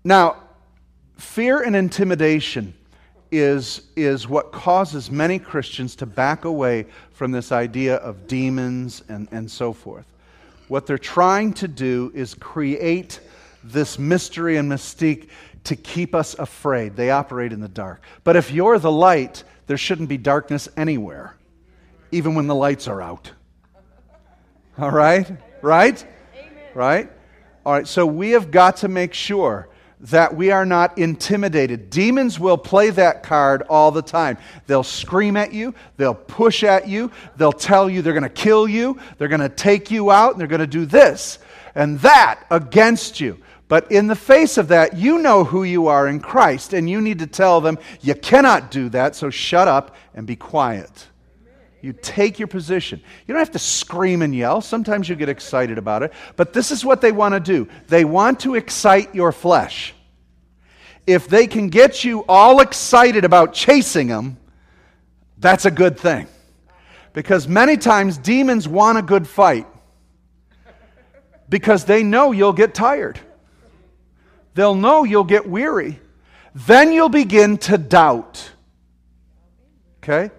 [0.04, 0.44] Now,
[1.18, 2.74] Fear and intimidation
[3.32, 9.28] is, is what causes many Christians to back away from this idea of demons and,
[9.32, 10.06] and so forth.
[10.68, 13.20] What they're trying to do is create
[13.64, 15.30] this mystery and mystique
[15.64, 16.96] to keep us afraid.
[16.96, 18.02] They operate in the dark.
[18.24, 21.36] But if you're the light, there shouldn't be darkness anywhere.
[22.12, 23.32] even when the lights are out.
[24.78, 25.30] All right?
[25.62, 26.06] Right?
[26.74, 27.12] Right?
[27.66, 29.68] All right, so we have got to make sure
[30.02, 31.90] that we are not intimidated.
[31.90, 34.38] Demons will play that card all the time.
[34.68, 38.68] They'll scream at you, they'll push at you, they'll tell you they're going to kill
[38.68, 41.40] you, they're going to take you out, and they're going to do this
[41.76, 43.38] and that against you.
[43.68, 47.02] But in the face of that, you know who you are in Christ, and you
[47.02, 51.08] need to tell them, you cannot do that, so shut up and be quiet.
[51.86, 53.00] You take your position.
[53.28, 54.60] You don't have to scream and yell.
[54.60, 56.14] Sometimes you get excited about it.
[56.36, 59.94] But this is what they want to do they want to excite your flesh.
[61.06, 64.38] If they can get you all excited about chasing them,
[65.38, 66.28] that's a good thing.
[67.14, 69.68] Because many times demons want a good fight
[71.48, 73.20] because they know you'll get tired.
[74.56, 76.00] They'll know you'll get weary.
[76.56, 78.50] Then you'll begin to doubt.
[80.00, 80.32] Okay?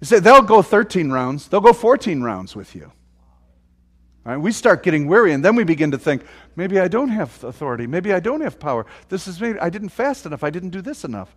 [0.00, 2.90] You say they'll go 13 rounds, they'll go 14 rounds with you.
[4.24, 6.22] We start getting weary, and then we begin to think,
[6.54, 8.86] maybe I don't have authority, maybe I don't have power.
[9.08, 11.34] This is maybe I didn't fast enough, I didn't do this enough.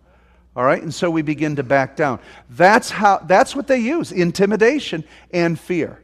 [0.54, 2.20] All right, and so we begin to back down.
[2.50, 6.00] That's how that's what they use, intimidation and fear.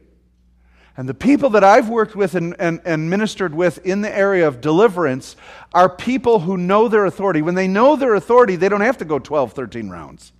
[0.97, 4.45] And the people that I've worked with and, and, and, ministered with in the area
[4.45, 5.37] of deliverance
[5.73, 7.41] are people who know their authority.
[7.41, 10.33] When they know their authority, they don't have to go 12, 13 rounds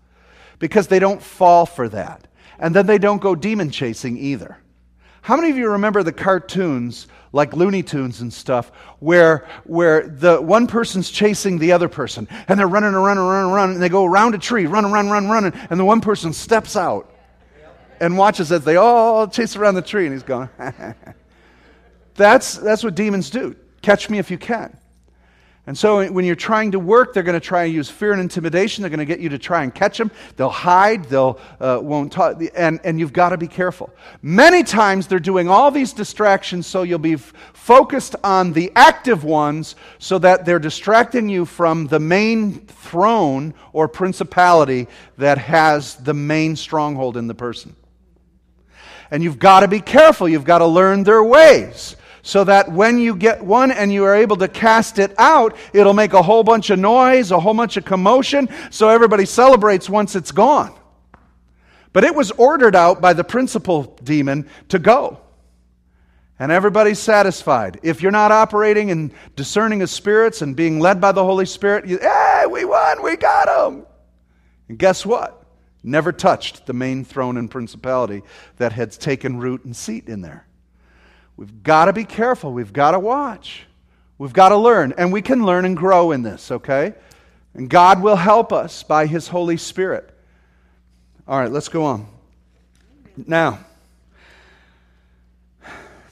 [0.62, 2.28] because they don't fall for that.
[2.60, 4.58] And then they don't go demon chasing either.
[5.24, 10.39] How many of you remember the cartoons like Looney Tunes and stuff where, where the
[10.39, 13.82] one person's chasing the other person and they're running and running and running around and
[13.82, 16.76] they go around a tree, run, and run, run, run, and the one person steps
[16.76, 17.12] out
[18.00, 20.50] and watches as they all chase around the tree and he's going,
[22.15, 23.56] that's, that's what demons do.
[23.82, 24.78] Catch me if you can.
[25.67, 28.21] And so when you're trying to work, they're going to try and use fear and
[28.21, 28.82] intimidation.
[28.82, 30.10] They're going to get you to try and catch them.
[30.36, 31.06] They'll hide.
[31.06, 32.41] They'll uh, won't talk.
[32.56, 33.93] And, and you've got to be careful.
[34.24, 39.24] Many times they're doing all these distractions so you'll be f- focused on the active
[39.24, 44.88] ones so that they're distracting you from the main throne or principality
[45.19, 47.76] that has the main stronghold in the person.
[49.12, 50.28] And you've got to be careful.
[50.28, 54.16] You've got to learn their ways so that when you get one and you are
[54.16, 57.78] able to cast it out, it'll make a whole bunch of noise, a whole bunch
[57.78, 60.74] of commotion, so everybody celebrates once it's gone.
[61.94, 65.20] But it was ordered out by the principal demon to go.
[66.40, 67.80] And everybody's satisfied.
[67.84, 71.86] If you're not operating and discerning of spirits and being led by the Holy Spirit,
[71.86, 73.86] you, hey, we won, we got them.
[74.68, 75.46] And guess what?
[75.84, 78.24] Never touched the main throne and principality
[78.58, 80.48] that had taken root and seat in there.
[81.41, 82.54] We've got to be careful.
[82.54, 83.63] We've got to watch.
[84.19, 84.93] We've got to learn.
[84.95, 86.93] And we can learn and grow in this, okay?
[87.56, 90.08] And God will help us by His Holy Spirit.
[91.27, 92.06] All right, let's go on.
[93.25, 93.58] Now,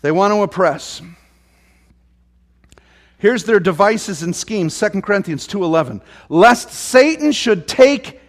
[0.01, 0.99] they want to oppress.
[3.19, 6.01] Here's their devices and schemes, 2 Corinthians 2:11.
[6.27, 8.19] Lest Satan should take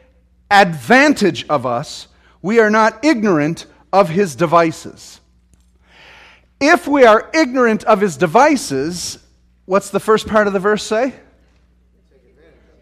[0.51, 2.09] advantage of us,
[2.43, 5.20] we are not ignorant of his devices.
[6.61, 9.19] If we are ignorant of his devices,
[9.65, 11.15] what's the first part of the verse say?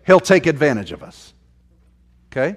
[0.04, 1.32] He'll take advantage of us.
[2.32, 2.56] Okay?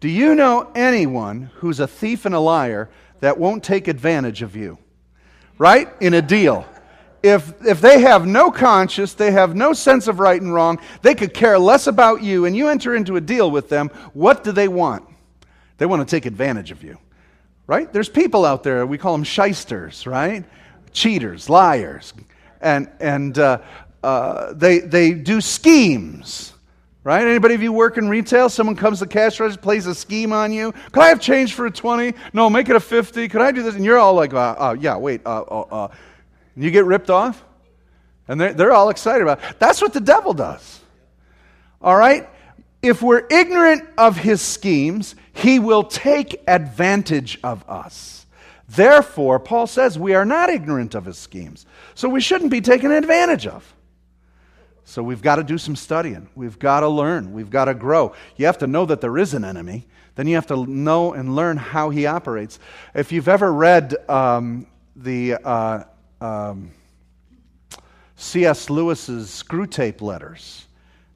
[0.00, 2.88] Do you know anyone who's a thief and a liar
[3.20, 4.78] that won't take advantage of you?
[5.58, 5.88] Right?
[6.00, 6.66] In a deal.
[7.22, 11.14] If, if they have no conscience, they have no sense of right and wrong, they
[11.14, 14.50] could care less about you, and you enter into a deal with them, what do
[14.50, 15.04] they want?
[15.78, 16.98] They want to take advantage of you.
[17.68, 17.92] Right?
[17.92, 20.44] There's people out there, we call them shysters, right?
[20.92, 22.12] Cheaters, liars,
[22.60, 23.58] and, and uh,
[24.02, 26.52] uh, they, they do schemes.
[27.04, 27.26] Right?
[27.26, 28.48] Anybody of you work in retail?
[28.48, 30.70] Someone comes to cash register, plays a scheme on you.
[30.92, 32.14] Could I have change for a 20?
[32.32, 33.26] No, make it a 50.
[33.28, 33.74] Could I do this?
[33.74, 35.20] And you're all like, uh, uh yeah, wait.
[35.26, 35.88] Uh, uh, uh.
[36.56, 37.44] you get ripped off?
[38.28, 39.58] And they're, they're all excited about it.
[39.58, 40.80] That's what the devil does.
[41.80, 42.28] All right?
[42.82, 48.21] If we're ignorant of his schemes, he will take advantage of us.
[48.74, 51.66] Therefore, Paul says we are not ignorant of his schemes.
[51.94, 53.74] So we shouldn't be taken advantage of.
[54.84, 56.28] So we've got to do some studying.
[56.34, 57.32] We've got to learn.
[57.32, 58.14] We've got to grow.
[58.36, 59.86] You have to know that there is an enemy.
[60.14, 62.58] Then you have to know and learn how he operates.
[62.94, 65.84] If you've ever read um, the uh,
[66.20, 66.70] um,
[68.16, 68.70] C.S.
[68.70, 70.66] Lewis's Screwtape Letters,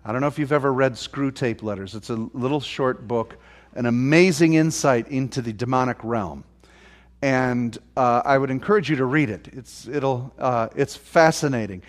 [0.04, 1.94] I don't know if you've ever read Screwtape Letters.
[1.94, 3.36] It's a little short book,
[3.74, 6.44] an amazing insight into the demonic realm
[7.22, 9.48] and uh, I would encourage you to read it.
[9.52, 11.82] It's, it'll, uh, it's fascinating.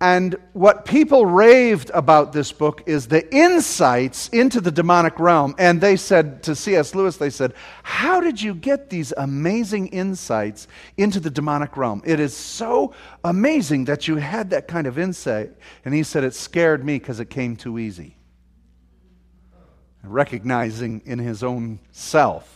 [0.00, 5.54] And what people raved about this book is the insights into the demonic realm.
[5.58, 6.94] And they said to C.S.
[6.94, 12.02] Lewis, they said, How did you get these amazing insights into the demonic realm?
[12.04, 12.92] It is so
[13.24, 15.52] amazing that you had that kind of insight.
[15.86, 18.16] And he said, It scared me because it came too easy.
[20.02, 22.55] Recognizing in his own self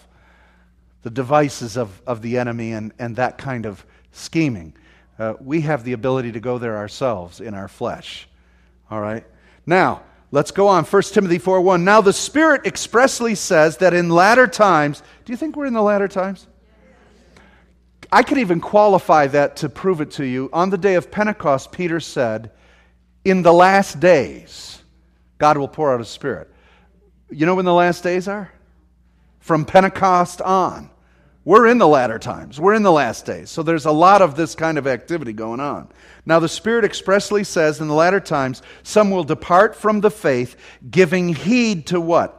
[1.03, 4.75] the devices of, of the enemy and, and that kind of scheming
[5.21, 8.27] uh, we have the ability to go there ourselves in our flesh.
[8.91, 9.23] All right?
[9.67, 10.85] Now, let's go on.
[10.85, 11.85] 1 Timothy 4 1.
[11.85, 15.83] Now, the Spirit expressly says that in latter times, do you think we're in the
[15.83, 16.47] latter times?
[18.11, 20.49] I could even qualify that to prove it to you.
[20.55, 22.51] On the day of Pentecost, Peter said,
[23.23, 24.83] In the last days,
[25.37, 26.51] God will pour out His Spirit.
[27.31, 28.51] You know when the last days are?
[29.41, 30.91] From Pentecost on.
[31.45, 32.61] We're in the latter times.
[32.61, 33.51] We're in the last days.
[33.51, 35.88] So there's a lot of this kind of activity going on.
[36.26, 40.57] Now, the Spirit expressly says in the latter times, some will depart from the faith,
[40.91, 42.36] giving heed to what?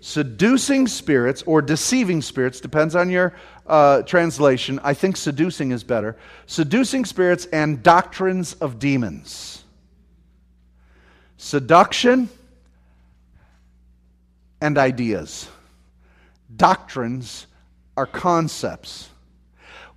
[0.00, 3.34] Seducing spirits or deceiving spirits, depends on your
[3.66, 4.80] uh, translation.
[4.82, 6.16] I think seducing is better.
[6.46, 9.62] Seducing spirits and doctrines of demons.
[11.36, 12.30] Seduction
[14.62, 15.48] and ideas.
[16.56, 17.46] Doctrines
[17.96, 19.10] are concepts.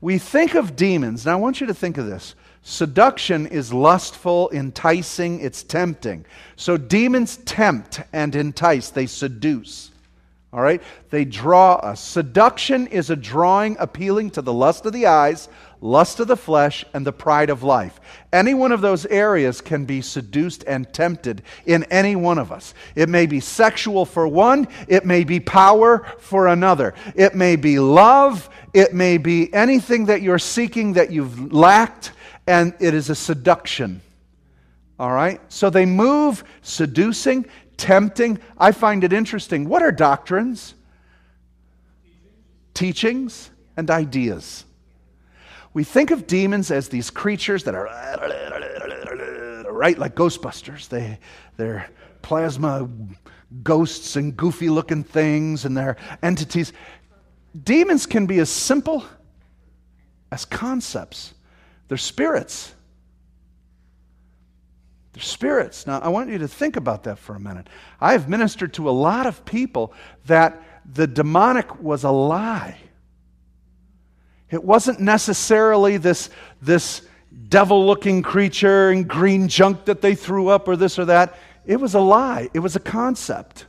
[0.01, 1.25] We think of demons.
[1.25, 2.35] Now, I want you to think of this.
[2.61, 6.25] Seduction is lustful, enticing, it's tempting.
[6.55, 9.91] So, demons tempt and entice, they seduce.
[10.53, 10.83] All right?
[11.09, 11.99] They draw us.
[11.99, 15.49] Seduction is a drawing appealing to the lust of the eyes,
[15.81, 17.99] lust of the flesh, and the pride of life.
[18.31, 22.75] Any one of those areas can be seduced and tempted in any one of us.
[22.95, 27.79] It may be sexual for one, it may be power for another, it may be
[27.79, 32.11] love, it may be anything that you're seeking that you've lacked,
[32.45, 34.01] and it is a seduction.
[34.99, 35.41] All right?
[35.49, 37.47] So they move seducing,
[37.77, 38.39] tempting.
[38.57, 39.67] I find it interesting.
[39.67, 40.75] What are doctrines?
[42.73, 44.65] Teachings and ideas.
[45.73, 47.85] We think of demons as these creatures that are
[49.71, 50.87] right like Ghostbusters.
[50.87, 51.19] They,
[51.57, 51.89] they're
[52.21, 52.87] plasma
[53.61, 56.73] ghosts and goofy looking things and they're entities.
[57.63, 59.03] Demons can be as simple
[60.31, 61.33] as concepts.
[61.87, 62.73] They're spirits.
[65.13, 65.85] They're spirits.
[65.85, 67.67] Now, I want you to think about that for a minute.
[68.01, 69.93] I have ministered to a lot of people
[70.25, 70.61] that
[70.91, 72.77] the demonic was a lie.
[74.49, 76.29] It wasn't necessarily this,
[76.61, 77.03] this
[77.49, 81.37] devil looking creature and green junk that they threw up or this or that.
[81.65, 83.67] It was a lie, it was a concept.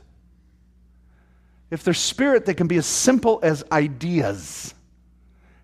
[1.71, 4.73] If they're spirit, they can be as simple as ideas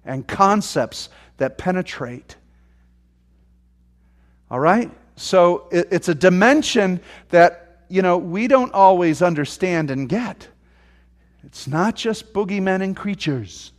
[0.03, 2.35] and concepts that penetrate.
[4.49, 4.91] All right?
[5.15, 6.99] So it, it's a dimension
[7.29, 10.47] that, you know, we don't always understand and get.
[11.43, 13.71] It's not just boogeymen and creatures.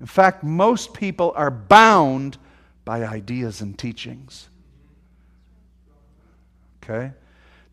[0.00, 2.36] In fact, most people are bound
[2.84, 4.48] by ideas and teachings.
[6.82, 7.12] Okay?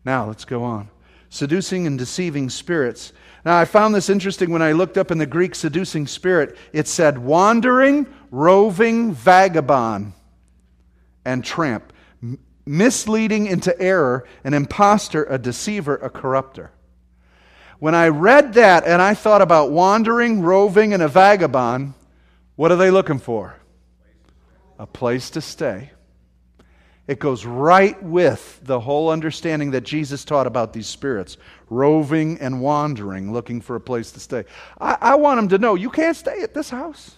[0.04, 0.88] Now, let's go on.
[1.28, 3.12] Seducing and deceiving spirits.
[3.44, 6.56] Now, I found this interesting when I looked up in the Greek seducing spirit.
[6.72, 10.12] It said wandering, roving vagabond,
[11.24, 11.89] and tramp
[12.66, 16.70] misleading into error, an impostor, a deceiver, a corrupter.
[17.78, 21.94] When I read that and I thought about wandering, roving, and a vagabond,
[22.56, 23.56] what are they looking for?
[24.78, 25.90] A place to stay.
[27.06, 31.38] It goes right with the whole understanding that Jesus taught about these spirits
[31.68, 34.44] roving and wandering, looking for a place to stay.
[34.80, 37.16] I, I want them to know you can't stay at this house.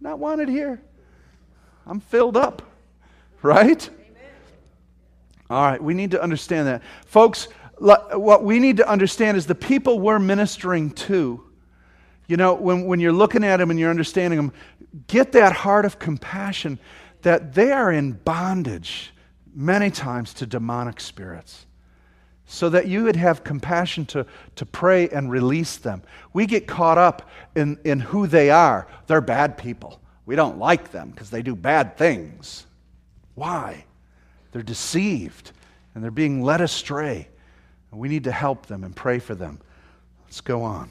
[0.00, 0.82] Not wanted here.
[1.86, 2.62] I'm filled up,
[3.42, 3.88] right?
[5.50, 6.82] All right, we need to understand that.
[7.06, 7.48] Folks,
[7.78, 11.44] what we need to understand is the people we're ministering to.
[12.28, 14.52] You know, when, when you're looking at them and you're understanding them,
[15.08, 16.78] get that heart of compassion
[17.22, 19.12] that they are in bondage
[19.52, 21.66] many times to demonic spirits
[22.46, 26.02] so that you would have compassion to, to pray and release them.
[26.32, 28.86] We get caught up in, in who they are.
[29.08, 30.00] They're bad people.
[30.26, 32.66] We don't like them because they do bad things.
[33.34, 33.84] Why?
[34.52, 35.52] They're deceived
[35.94, 37.28] and they're being led astray.
[37.90, 39.60] And we need to help them and pray for them.
[40.24, 40.90] Let's go on.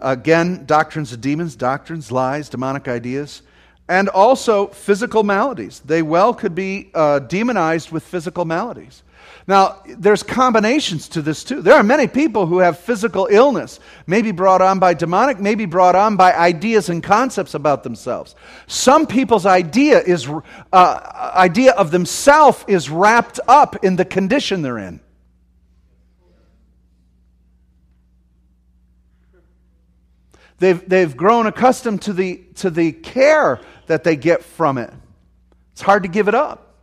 [0.00, 3.42] Again, doctrines of demons, doctrines, lies, demonic ideas,
[3.88, 5.80] and also physical maladies.
[5.80, 9.02] They well could be uh, demonized with physical maladies.
[9.46, 11.62] Now, there's combinations to this too.
[11.62, 15.96] There are many people who have physical illness, maybe brought on by demonic, maybe brought
[15.96, 18.34] on by ideas and concepts about themselves.
[18.66, 20.28] Some people's idea is
[20.72, 25.00] uh, idea of themselves is wrapped up in the condition they're in.
[30.58, 34.92] They've, they've grown accustomed to the, to the care that they get from it.
[35.72, 36.74] It's hard to give it up.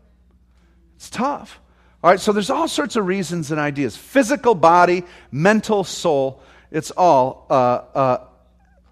[0.96, 1.60] It's tough.
[2.04, 6.42] All right, so there's all sorts of reasons and ideas physical body, mental, soul.
[6.70, 7.54] It's all uh,
[7.96, 8.28] uh,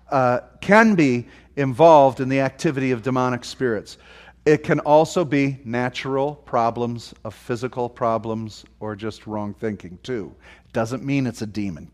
[0.10, 3.98] uh, can be involved in the activity of demonic spirits.
[4.46, 10.34] It can also be natural problems of physical problems or just wrong thinking, too.
[10.74, 11.92] Doesn't mean it's a demon.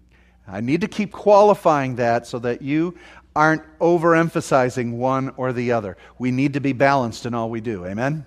[0.48, 2.98] I need to keep qualifying that so that you
[3.36, 5.98] aren't overemphasizing one or the other.
[6.20, 7.86] We need to be balanced in all we do.
[7.86, 8.26] Amen?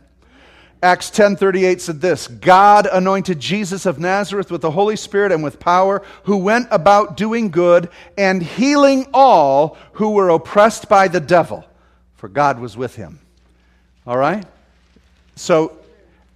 [0.84, 5.58] Acts 10:38 said this, God anointed Jesus of Nazareth with the Holy Spirit and with
[5.58, 11.64] power, who went about doing good and healing all who were oppressed by the devil,
[12.16, 13.18] for God was with him.
[14.06, 14.44] All right?
[15.36, 15.78] So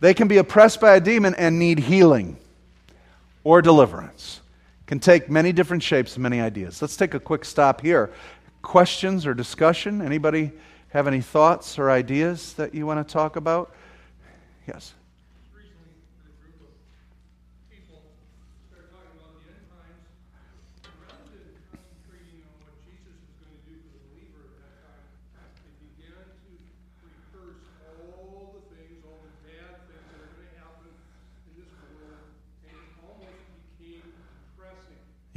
[0.01, 2.39] they can be oppressed by a demon and need healing
[3.45, 4.41] or deliverance
[4.87, 6.81] can take many different shapes and many ideas.
[6.81, 8.11] Let's take a quick stop here.
[8.63, 10.01] Questions or discussion?
[10.01, 10.53] Anybody
[10.89, 13.75] have any thoughts or ideas that you want to talk about?
[14.69, 14.93] Yes.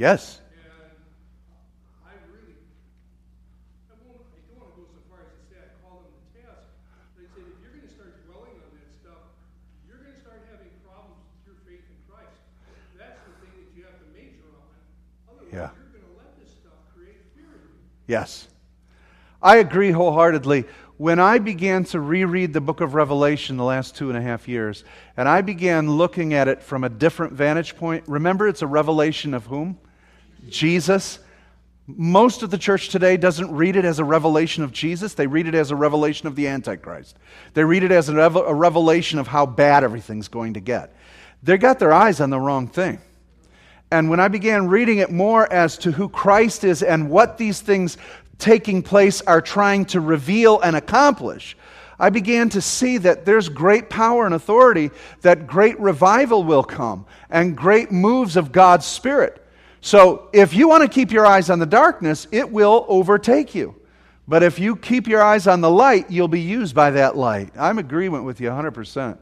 [0.02, 0.42] Yes.
[0.50, 0.98] And
[2.02, 2.58] I really,
[3.86, 6.10] I, won't, I don't want to go so far as to say I call them
[6.10, 6.74] the task,
[7.14, 9.30] but I said if you're going to start dwelling on that stuff,
[9.86, 12.34] you're going to start having problems with your faith in Christ.
[12.98, 14.74] That's the thing that you have to major on.
[15.30, 15.70] Otherwise, yeah.
[15.70, 17.91] you're going to let this stuff create fear in you.
[18.06, 18.48] Yes.
[19.42, 20.66] I agree wholeheartedly
[21.02, 24.46] when I began to reread the book of Revelation the last two and a half
[24.46, 24.84] years,
[25.16, 29.34] and I began looking at it from a different vantage point, remember it's a revelation
[29.34, 29.80] of whom?
[30.48, 31.18] Jesus.
[31.88, 35.14] Most of the church today doesn't read it as a revelation of Jesus.
[35.14, 37.16] They read it as a revelation of the Antichrist.
[37.54, 38.14] They read it as a,
[38.54, 40.94] revelation of how bad everything's going to get.
[41.42, 43.00] They got their eyes on the wrong thing.
[43.92, 47.60] And when I began reading it more as to who Christ is and what these
[47.60, 47.98] things
[48.38, 51.58] taking place are trying to reveal and accomplish,
[51.98, 54.90] I began to see that there's great power and authority,
[55.20, 59.46] that great revival will come, and great moves of God's Spirit.
[59.82, 63.76] So if you want to keep your eyes on the darkness, it will overtake you.
[64.26, 67.50] But if you keep your eyes on the light, you'll be used by that light.
[67.58, 69.18] I'm agreement with you 100%.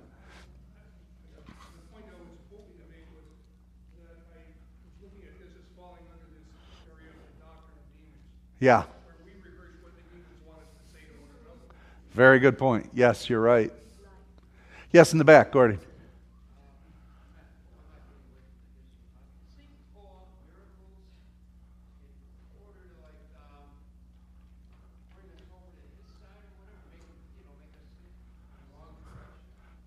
[8.60, 8.84] Yeah.
[12.12, 12.90] Very good point.
[12.92, 13.72] Yes, you're right.
[14.92, 15.78] Yes, in the back, Gordy.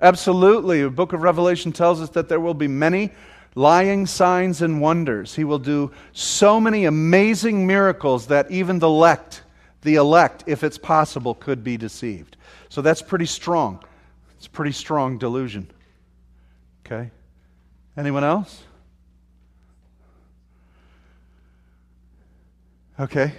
[0.02, 0.82] Absolutely.
[0.82, 3.12] The book of Revelation tells us that there will be many
[3.56, 5.36] lying signs and wonders.
[5.36, 9.44] He will do so many amazing miracles that even the elect
[9.84, 12.38] the elect, if it's possible, could be deceived.
[12.70, 13.84] So that's pretty strong.
[14.38, 15.70] It's pretty strong delusion.
[16.86, 17.12] Okay?
[17.96, 18.64] Anyone else?
[23.00, 23.34] Okay.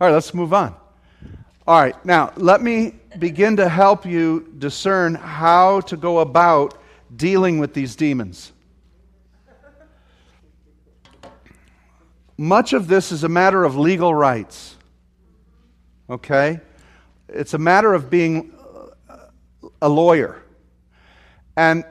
[0.00, 0.74] All right, let's move on.
[1.66, 6.76] All right, now let me begin to help you discern how to go about
[7.14, 8.52] dealing with these demons.
[12.36, 14.76] Much of this is a matter of legal rights
[16.12, 16.60] okay?
[17.28, 18.52] It's a matter of being
[19.80, 20.42] a lawyer.
[21.56, 21.84] And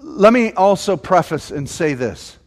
[0.00, 2.38] let me also preface and say this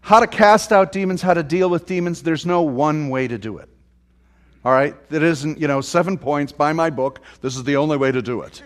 [0.00, 3.38] how to cast out demons, how to deal with demons, there's no one way to
[3.38, 3.68] do it.
[4.64, 4.94] All right?
[5.10, 8.22] It isn't, you know, seven points, buy my book, this is the only way to
[8.22, 8.62] do it.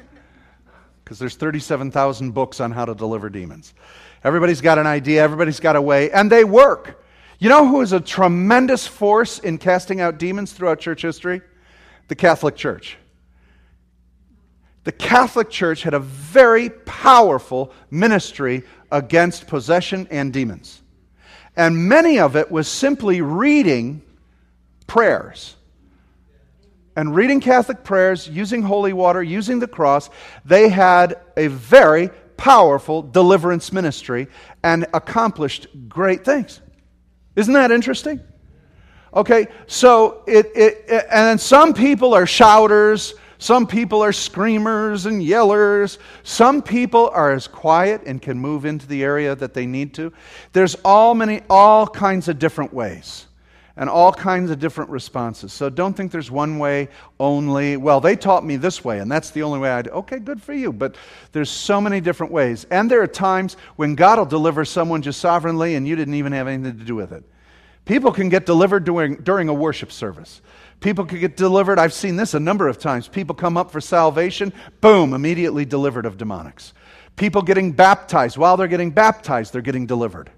[1.02, 3.72] Because there's 37,000 books on how to deliver demons.
[4.22, 6.99] Everybody's got an idea, everybody's got a way, and they work.
[7.40, 11.40] You know who is a tremendous force in casting out demons throughout church history?
[12.08, 12.98] The Catholic Church.
[14.84, 20.82] The Catholic Church had a very powerful ministry against possession and demons.
[21.56, 24.02] And many of it was simply reading
[24.86, 25.56] prayers.
[26.94, 30.10] And reading Catholic prayers, using holy water, using the cross,
[30.44, 34.28] they had a very powerful deliverance ministry
[34.62, 36.60] and accomplished great things.
[37.36, 38.20] Isn't that interesting?
[39.14, 45.22] Okay, so it, it, it and some people are shouters, some people are screamers and
[45.22, 45.96] yellers.
[46.24, 50.12] Some people are as quiet and can move into the area that they need to.
[50.52, 53.26] There's all many all kinds of different ways
[53.80, 55.54] and all kinds of different responses.
[55.54, 57.78] So don't think there's one way only.
[57.78, 59.90] Well, they taught me this way, and that's the only way I do.
[59.90, 60.70] Okay, good for you.
[60.70, 60.96] But
[61.32, 62.66] there's so many different ways.
[62.70, 66.32] And there are times when God will deliver someone just sovereignly, and you didn't even
[66.32, 67.24] have anything to do with it.
[67.86, 70.42] People can get delivered during, during a worship service.
[70.80, 71.78] People can get delivered.
[71.78, 73.08] I've seen this a number of times.
[73.08, 74.52] People come up for salvation,
[74.82, 76.74] boom, immediately delivered of demonics.
[77.16, 78.36] People getting baptized.
[78.36, 80.30] While they're getting baptized, they're getting delivered.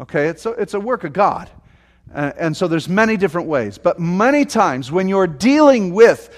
[0.00, 1.48] Okay, it's a, it's a work of God.
[2.12, 3.78] Uh, and so there's many different ways.
[3.78, 6.34] But many times when you're dealing with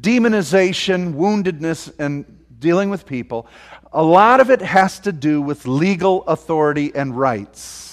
[0.00, 2.24] demonization, woundedness, and
[2.58, 3.46] dealing with people,
[3.92, 7.88] a lot of it has to do with legal authority and rights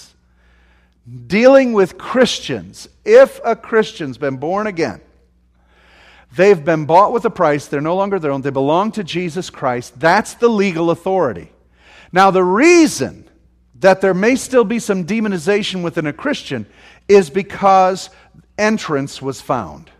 [1.28, 5.02] dealing with Christians, if a Christian's been born again,
[6.36, 9.50] they've been bought with a price, they're no longer their own, they belong to Jesus
[9.50, 11.52] Christ, that's the legal authority.
[12.12, 13.25] Now, the reason
[13.80, 16.66] that there may still be some demonization within a Christian
[17.08, 18.10] is because
[18.58, 19.92] entrance was found.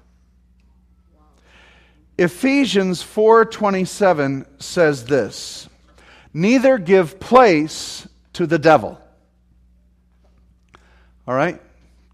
[2.18, 5.68] Ephesians 4:27 says this,
[6.34, 9.00] neither give place to the devil.
[11.28, 11.62] All right?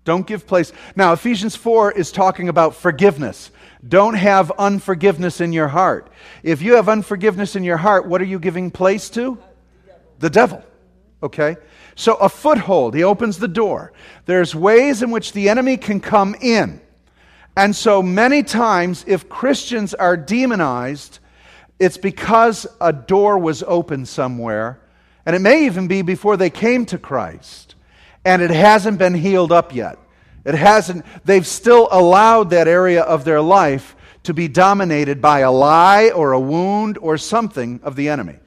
[0.04, 0.72] Don't give place.
[0.96, 3.52] Now, Ephesians 4 is talking about forgiveness.
[3.88, 6.10] Don't have unforgiveness in your heart.
[6.42, 9.38] If you have unforgiveness in your heart, what are you giving place to?
[10.20, 10.64] The devil.
[11.24, 11.58] Okay?
[11.96, 13.94] So, a foothold, he opens the door.
[14.26, 16.82] There's ways in which the enemy can come in.
[17.56, 21.20] And so, many times, if Christians are demonized,
[21.80, 24.80] it's because a door was open somewhere.
[25.26, 27.76] And it may even be before they came to Christ
[28.26, 29.98] and it hasn't been healed up yet.
[30.46, 35.52] It hasn't, they've still allowed that area of their life to be dominated by a
[35.52, 38.38] lie or a wound or something of the enemy.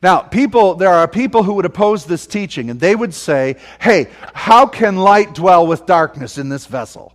[0.00, 4.08] Now, people, there are people who would oppose this teaching, and they would say, hey,
[4.32, 7.14] how can light dwell with darkness in this vessel?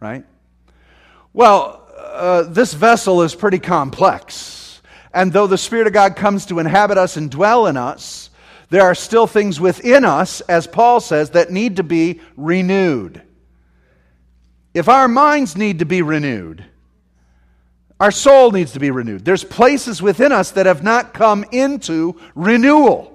[0.00, 0.24] Right?
[1.32, 4.82] Well, uh, this vessel is pretty complex.
[5.14, 8.30] And though the Spirit of God comes to inhabit us and dwell in us,
[8.70, 13.22] there are still things within us, as Paul says, that need to be renewed.
[14.74, 16.64] If our minds need to be renewed,
[18.00, 19.24] our soul needs to be renewed.
[19.24, 23.10] There's places within us that have not come into renewal.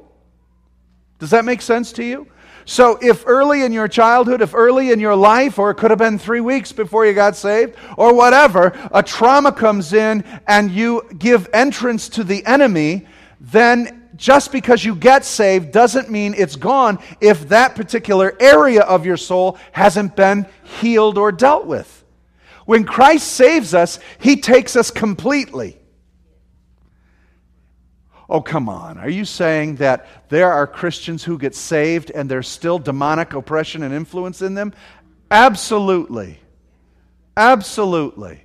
[1.17, 2.27] Does that make sense to you?
[2.67, 5.99] So, if early in your childhood, if early in your life, or it could have
[5.99, 11.07] been three weeks before you got saved, or whatever, a trauma comes in and you
[11.17, 13.05] give entrance to the enemy,
[13.39, 19.05] then just because you get saved doesn't mean it's gone if that particular area of
[19.05, 21.94] your soul hasn't been healed or dealt with.
[22.65, 25.77] When Christ saves us, he takes us completely.
[28.27, 28.97] Oh, come on.
[28.97, 33.83] Are you saying that there are Christians who get saved and there's still demonic oppression
[33.83, 34.73] and influence in them?
[35.29, 36.39] Absolutely.
[37.37, 38.43] Absolutely.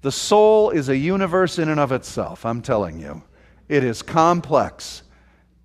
[0.00, 3.22] The soul is a universe in and of itself, I'm telling you.
[3.68, 5.02] It is complex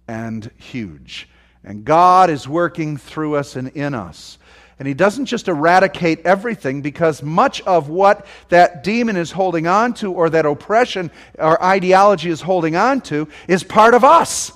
[0.08, 1.30] and huge.
[1.64, 4.38] And God is working through us and in us.
[4.80, 9.94] And He doesn't just eradicate everything because much of what that demon is holding on
[9.96, 14.52] to or that oppression or ideology is holding on to is part of us.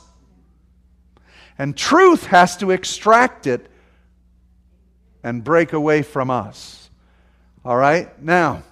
[1.58, 3.68] And truth has to extract it
[5.24, 6.90] and break away from us.
[7.64, 8.20] All right?
[8.22, 8.64] Now,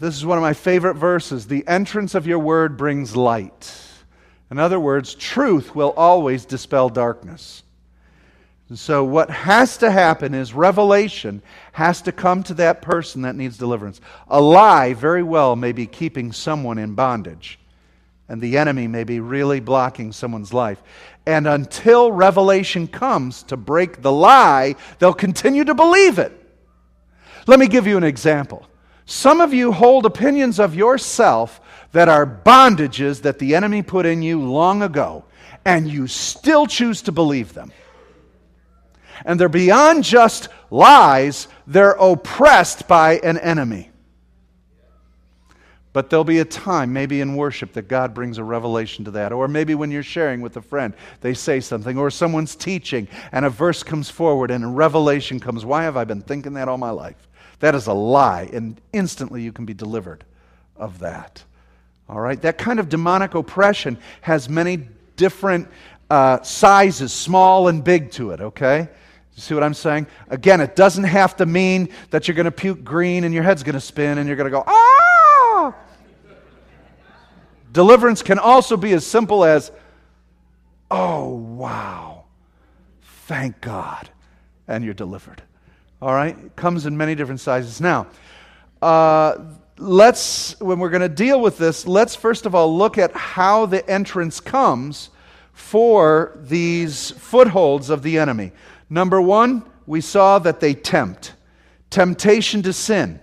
[0.00, 1.46] this is one of my favorite verses.
[1.46, 3.82] The entrance of your word brings light.
[4.50, 7.62] In other words, truth will always dispel darkness.
[8.74, 11.40] So, what has to happen is revelation
[11.72, 14.00] has to come to that person that needs deliverance.
[14.26, 17.60] A lie, very well, may be keeping someone in bondage,
[18.28, 20.82] and the enemy may be really blocking someone's life.
[21.26, 26.32] And until revelation comes to break the lie, they'll continue to believe it.
[27.46, 28.66] Let me give you an example.
[29.04, 31.60] Some of you hold opinions of yourself
[31.92, 35.24] that are bondages that the enemy put in you long ago,
[35.64, 37.70] and you still choose to believe them.
[39.24, 43.90] And they're beyond just lies, they're oppressed by an enemy.
[45.92, 49.32] But there'll be a time, maybe in worship, that God brings a revelation to that.
[49.32, 50.92] Or maybe when you're sharing with a friend,
[51.22, 55.64] they say something, or someone's teaching, and a verse comes forward and a revelation comes.
[55.64, 57.26] Why have I been thinking that all my life?
[57.60, 60.22] That is a lie, and instantly you can be delivered
[60.76, 61.42] of that.
[62.10, 62.42] All right?
[62.42, 65.66] That kind of demonic oppression has many different
[66.10, 68.90] uh, sizes, small and big to it, okay?
[69.36, 70.06] You see what I'm saying?
[70.30, 73.62] Again, it doesn't have to mean that you're going to puke green and your head's
[73.62, 75.74] going to spin and you're going to go, ah!
[77.70, 79.70] Deliverance can also be as simple as,
[80.90, 82.24] oh, wow,
[83.26, 84.08] thank God,
[84.66, 85.42] and you're delivered.
[86.00, 86.38] All right?
[86.38, 87.78] It comes in many different sizes.
[87.78, 88.06] Now,
[88.80, 89.36] uh,
[89.76, 93.66] let's, when we're going to deal with this, let's first of all look at how
[93.66, 95.10] the entrance comes
[95.52, 98.52] for these footholds of the enemy.
[98.88, 101.34] Number one, we saw that they tempt.
[101.90, 103.20] Temptation to sin.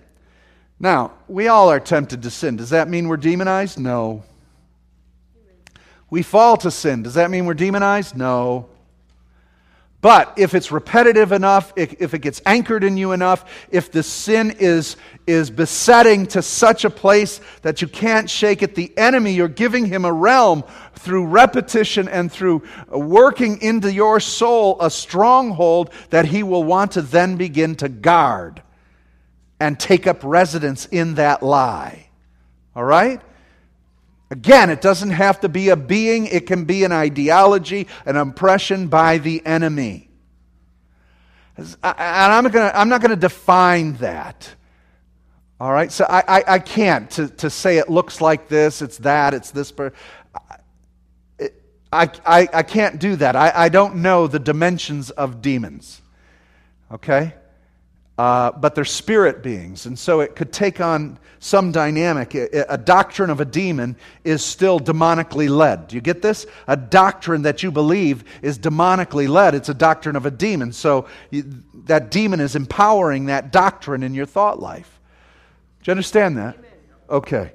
[0.78, 2.56] Now, we all are tempted to sin.
[2.56, 3.78] Does that mean we're demonized?
[3.78, 4.24] No.
[6.10, 7.02] We fall to sin.
[7.02, 8.16] Does that mean we're demonized?
[8.16, 8.68] No.
[10.04, 14.54] But if it's repetitive enough, if, it gets anchored in you enough, if the sin
[14.58, 19.48] is, is besetting to such a place that you can't shake it, the enemy, you're
[19.48, 20.62] giving him a realm
[20.94, 27.00] through repetition and through working into your soul a stronghold that he will want to
[27.00, 28.62] then begin to guard
[29.58, 32.10] and take up residence in that lie.
[32.76, 33.22] All right?
[34.30, 38.88] Again, it doesn't have to be a being, it can be an ideology, an impression
[38.88, 40.08] by the enemy.
[41.56, 44.52] And I'm, gonna, I'm not going to define that.
[45.60, 45.92] All right?
[45.92, 49.50] So I, I, I, can't to, to say it looks like this, it's that, it's
[49.52, 49.72] this.
[51.92, 53.36] I, I, I can't do that.
[53.36, 56.02] I, I don't know the dimensions of demons.
[56.90, 57.34] Okay?
[58.16, 62.34] Uh, but they're spirit beings, and so it could take on some dynamic.
[62.34, 65.88] A, doctrine of a demon is still demonically led.
[65.88, 66.46] Do you get this?
[66.68, 69.56] A doctrine that you believe is demonically led.
[69.56, 70.72] It's a doctrine of a demon.
[70.72, 71.44] So you,
[71.86, 75.00] that demon is empowering that doctrine in your thought life.
[75.82, 76.56] Do you understand that?
[77.10, 77.52] Okay.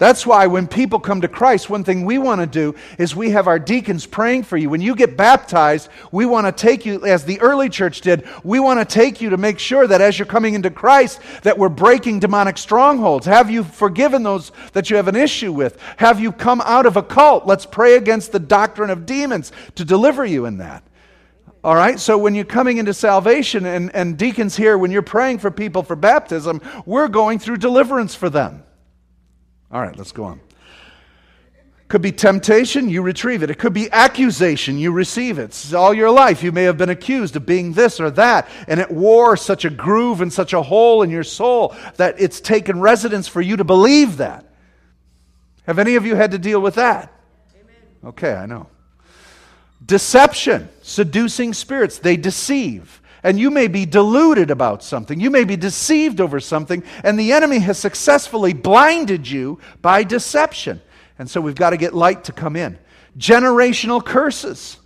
[0.00, 3.32] That's why when people come to Christ, one thing we want to do is we
[3.32, 4.70] have our deacons praying for you.
[4.70, 8.60] When you get baptized, we want to take you, as the early church did, we
[8.60, 11.68] want to take you to make sure that as you're coming into Christ, that we're
[11.68, 13.26] breaking demonic strongholds.
[13.26, 15.78] Have you forgiven those that you have an issue with?
[15.98, 17.46] Have you come out of a cult?
[17.46, 20.82] Let's pray against the doctrine of demons to deliver you in that.
[21.62, 25.40] All right, so when you're coming into salvation, and, and deacons here, when you're praying
[25.40, 28.62] for people for baptism, we're going through deliverance for them.
[29.72, 30.40] All right, let's go on.
[31.88, 33.50] Could be temptation, you retrieve it.
[33.50, 35.74] It could be accusation, you receive it.
[35.74, 38.90] All your life, you may have been accused of being this or that, and it
[38.92, 43.26] wore such a groove and such a hole in your soul that it's taken residence
[43.26, 44.44] for you to believe that.
[45.66, 47.12] Have any of you had to deal with that?
[47.54, 47.74] Amen.
[48.04, 48.68] Okay, I know.
[49.84, 55.20] Deception, seducing spirits, they deceive and you may be deluded about something.
[55.20, 60.80] You may be deceived over something, and the enemy has successfully blinded you by deception.
[61.18, 62.78] And so we've got to get light to come in.
[63.18, 64.78] Generational curses.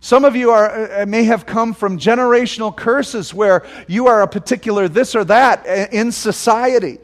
[0.00, 4.28] Some of you are, uh, may have come from generational curses where you are a
[4.28, 6.98] particular this or that uh, in society.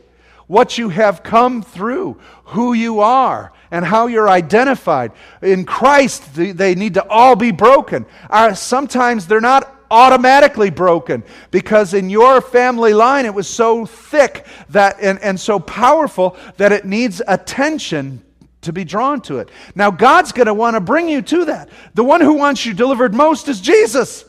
[0.46, 5.12] What you have come through, who you are, and how you're identified.
[5.42, 8.06] In Christ, they need to all be broken.
[8.30, 14.46] Uh, sometimes they're not automatically broken because in your family line it was so thick
[14.70, 18.22] that and, and so powerful that it needs attention
[18.62, 19.50] to be drawn to it.
[19.74, 21.68] Now God's going to want to bring you to that.
[21.94, 24.24] The one who wants you delivered most is Jesus.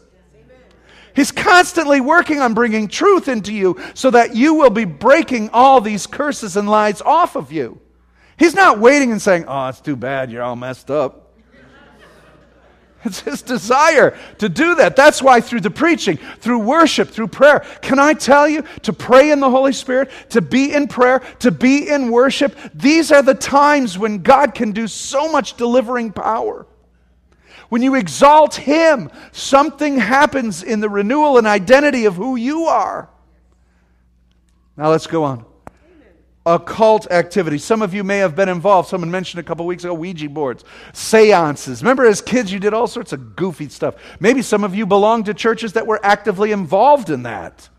[1.15, 5.81] He's constantly working on bringing truth into you so that you will be breaking all
[5.81, 7.81] these curses and lies off of you.
[8.37, 11.26] He's not waiting and saying, Oh, it's too bad you're all messed up.
[13.05, 14.95] It's his desire to do that.
[14.95, 19.31] That's why, through the preaching, through worship, through prayer, can I tell you to pray
[19.31, 22.57] in the Holy Spirit, to be in prayer, to be in worship?
[22.73, 26.65] These are the times when God can do so much delivering power.
[27.69, 33.09] When you exalt Him, something happens in the renewal and identity of who you are.
[34.75, 35.46] Now let's go on
[36.47, 37.57] occult activity.
[37.57, 38.89] Some of you may have been involved.
[38.89, 41.83] Someone mentioned a couple weeks ago Ouija boards, seances.
[41.83, 43.95] Remember, as kids, you did all sorts of goofy stuff.
[44.19, 47.69] Maybe some of you belonged to churches that were actively involved in that.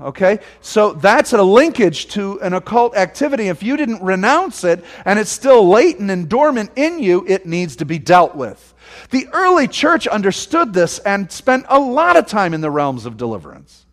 [0.00, 0.40] Okay?
[0.60, 3.48] So that's a linkage to an occult activity.
[3.48, 7.76] If you didn't renounce it and it's still latent and dormant in you, it needs
[7.76, 8.74] to be dealt with.
[9.10, 13.16] The early church understood this and spent a lot of time in the realms of
[13.16, 13.86] deliverance.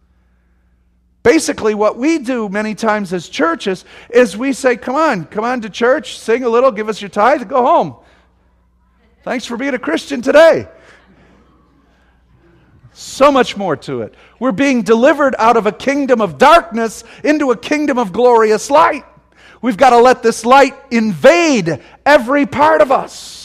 [1.24, 5.62] Basically, what we do many times as churches is we say, Come on, come on
[5.62, 7.96] to church, sing a little, give us your tithe, go home.
[9.24, 10.68] Thanks for being a Christian today.
[12.94, 14.16] So much more to it.
[14.40, 19.06] We're being delivered out of a kingdom of darkness into a kingdom of glorious light.
[19.62, 23.41] We've got to let this light invade every part of us.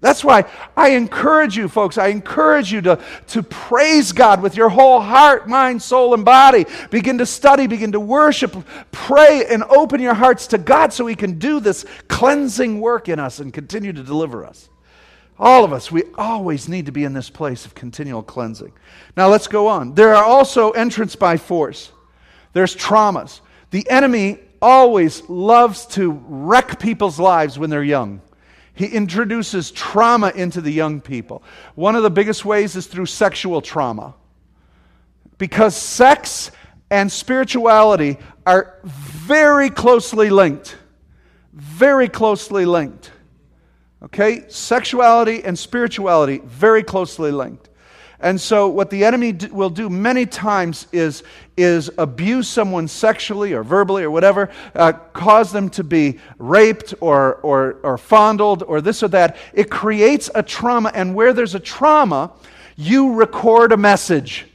[0.00, 0.44] That's why
[0.76, 5.48] I encourage you, folks, I encourage you to, to praise God with your whole heart,
[5.48, 6.66] mind, soul, and body.
[6.90, 8.56] Begin to study, begin to worship,
[8.92, 13.18] pray, and open your hearts to God so He can do this cleansing work in
[13.18, 14.68] us and continue to deliver us.
[15.36, 18.72] All of us, we always need to be in this place of continual cleansing.
[19.16, 19.94] Now let's go on.
[19.94, 21.90] There are also entrance by force,
[22.52, 23.40] there's traumas.
[23.70, 28.22] The enemy always loves to wreck people's lives when they're young.
[28.78, 31.42] He introduces trauma into the young people.
[31.74, 34.14] One of the biggest ways is through sexual trauma.
[35.36, 36.52] Because sex
[36.88, 40.76] and spirituality are very closely linked.
[41.52, 43.10] Very closely linked.
[44.04, 44.44] Okay?
[44.46, 47.67] Sexuality and spirituality, very closely linked.
[48.20, 51.22] And so, what the enemy d- will do many times is,
[51.56, 57.36] is abuse someone sexually or verbally or whatever, uh, cause them to be raped or,
[57.36, 59.36] or, or fondled or this or that.
[59.52, 62.32] It creates a trauma, and where there's a trauma,
[62.76, 64.46] you record a message.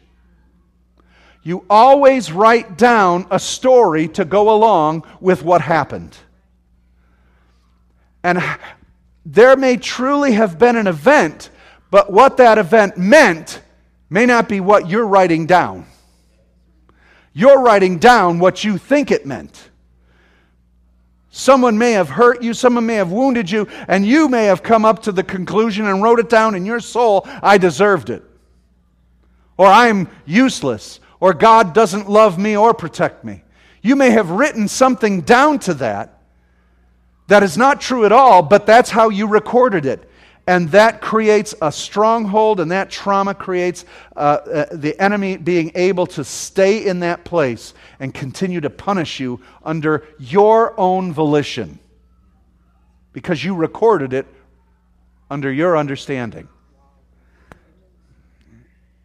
[1.41, 6.17] You always write down a story to go along with what happened.
[8.23, 8.41] And
[9.25, 11.49] there may truly have been an event
[11.93, 13.61] but what that event meant
[14.09, 15.85] may not be what you're writing down.
[17.33, 19.69] You're writing down what you think it meant.
[21.29, 24.85] Someone may have hurt you, someone may have wounded you, and you may have come
[24.85, 28.23] up to the conclusion and wrote it down in your soul I deserved it.
[29.55, 33.43] Or I'm useless, or God doesn't love me or protect me.
[33.83, 36.23] You may have written something down to that
[37.27, 40.09] that is not true at all, but that's how you recorded it.
[40.45, 43.85] And that creates a stronghold, and that trauma creates
[44.15, 49.21] uh, uh, the enemy being able to stay in that place and continue to punish
[49.21, 51.79] you under your own volition
[53.13, 54.27] because you recorded it
[55.29, 56.49] under your understanding.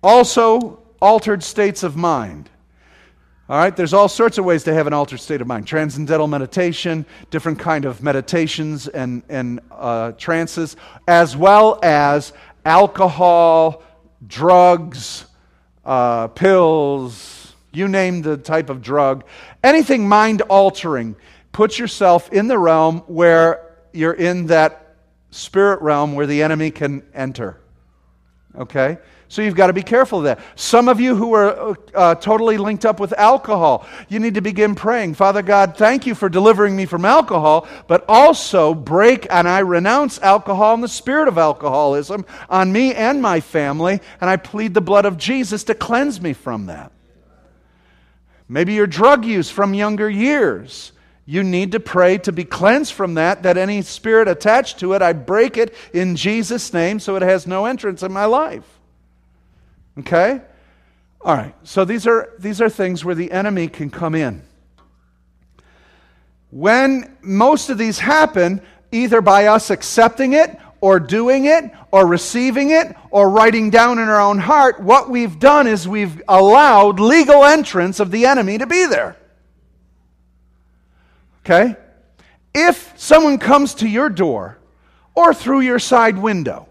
[0.03, 2.51] Also, altered states of mind.
[3.51, 5.67] All right, there's all sorts of ways to have an altered state of mind.
[5.67, 10.77] Transcendental meditation, different kind of meditations and, and uh, trances,
[11.07, 12.35] as well as
[12.67, 13.83] alcohol,
[14.27, 15.25] drugs,
[15.87, 19.25] uh, pills, you name the type of drug.
[19.65, 21.17] Anything mind altering.
[21.51, 24.95] Put yourself in the realm where you're in that
[25.31, 27.59] spirit realm where the enemy can enter.
[28.55, 28.99] Okay?
[29.31, 30.41] So you've got to be careful of that.
[30.57, 34.75] Some of you who are uh, totally linked up with alcohol, you need to begin
[34.75, 35.15] praying.
[35.15, 40.19] Father God, thank you for delivering me from alcohol, but also break and I renounce
[40.21, 44.81] alcohol and the spirit of alcoholism on me and my family, and I plead the
[44.81, 46.91] blood of Jesus to cleanse me from that.
[48.49, 50.93] Maybe your drug use from younger years.
[51.27, 55.03] You need to pray to be cleansed from that, that any spirit attached to it,
[55.03, 58.78] I break it in Jesus' name so it has no entrance in my life.
[59.99, 60.41] Okay?
[61.21, 61.55] All right.
[61.65, 64.43] So these are, these are things where the enemy can come in.
[66.51, 72.71] When most of these happen, either by us accepting it or doing it or receiving
[72.71, 77.45] it or writing down in our own heart, what we've done is we've allowed legal
[77.45, 79.17] entrance of the enemy to be there.
[81.45, 81.77] Okay?
[82.55, 84.59] If someone comes to your door
[85.15, 86.68] or through your side window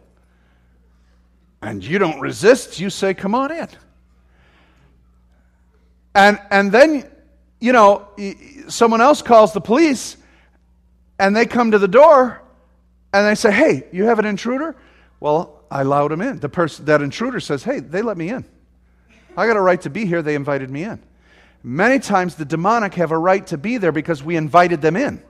[1.62, 3.68] and you don't resist, you say, Come on in.
[6.16, 7.10] And, and then,
[7.60, 8.08] you know,
[8.68, 10.18] someone else calls the police
[11.20, 12.42] and they come to the door
[13.14, 14.76] and they say, Hey, you have an intruder?
[15.20, 16.40] Well, I allowed him in.
[16.40, 18.46] The person, that intruder says, Hey, they let me in.
[19.36, 20.22] I got a right to be here.
[20.22, 21.02] They invited me in.
[21.64, 25.22] Many times the demonic have a right to be there because we invited them in.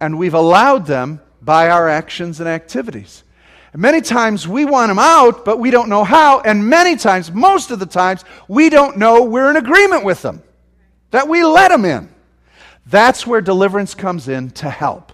[0.00, 3.24] And we've allowed them by our actions and activities.
[3.72, 6.40] And many times we want them out, but we don't know how.
[6.40, 10.42] And many times, most of the times, we don't know we're in agreement with them,
[11.10, 12.08] that we let them in.
[12.86, 15.12] That's where deliverance comes in to help.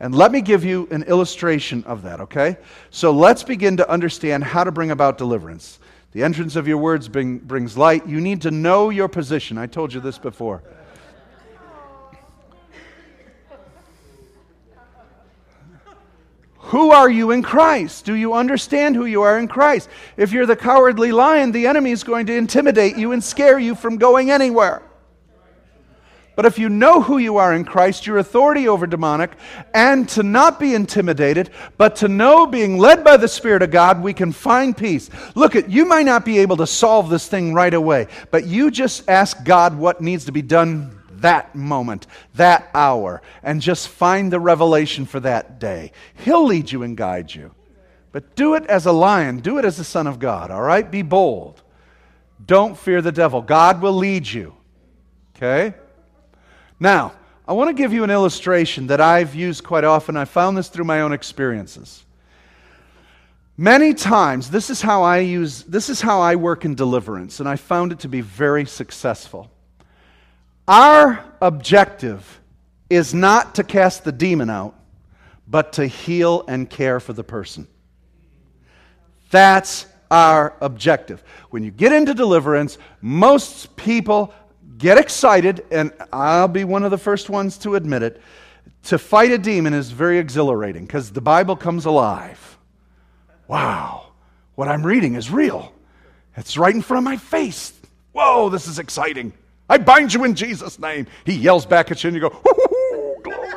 [0.00, 2.58] And let me give you an illustration of that, okay?
[2.90, 5.80] So let's begin to understand how to bring about deliverance.
[6.12, 8.06] The entrance of your words bring, brings light.
[8.06, 9.58] You need to know your position.
[9.58, 10.62] I told you this before.
[16.68, 18.04] Who are you in Christ?
[18.04, 19.88] Do you understand who you are in Christ?
[20.18, 23.74] If you're the cowardly lion, the enemy is going to intimidate you and scare you
[23.74, 24.82] from going anywhere.
[26.36, 29.30] But if you know who you are in Christ, your authority over demonic,
[29.72, 31.48] and to not be intimidated,
[31.78, 35.08] but to know being led by the Spirit of God, we can find peace.
[35.34, 38.70] Look at you might not be able to solve this thing right away, but you
[38.70, 44.32] just ask God what needs to be done that moment, that hour, and just find
[44.32, 45.92] the revelation for that day.
[46.24, 47.54] He'll lead you and guide you.
[48.12, 50.90] But do it as a lion, do it as a son of God, all right?
[50.90, 51.62] Be bold.
[52.44, 53.42] Don't fear the devil.
[53.42, 54.54] God will lead you.
[55.36, 55.74] Okay?
[56.80, 57.12] Now,
[57.46, 60.16] I want to give you an illustration that I've used quite often.
[60.16, 62.04] I found this through my own experiences.
[63.56, 67.48] Many times, this is how I use, this is how I work in deliverance, and
[67.48, 69.50] I found it to be very successful.
[70.68, 72.40] Our objective
[72.90, 74.74] is not to cast the demon out,
[75.48, 77.66] but to heal and care for the person.
[79.30, 81.22] That's our objective.
[81.50, 84.34] When you get into deliverance, most people
[84.76, 88.20] get excited, and I'll be one of the first ones to admit it.
[88.84, 92.58] To fight a demon is very exhilarating because the Bible comes alive
[93.48, 94.12] wow,
[94.54, 95.72] what I'm reading is real.
[96.36, 97.72] It's right in front of my face.
[98.12, 99.32] Whoa, this is exciting.
[99.68, 101.06] I bind you in Jesus' name.
[101.24, 102.30] He yells back at you and you go,
[103.22, 103.48] glory.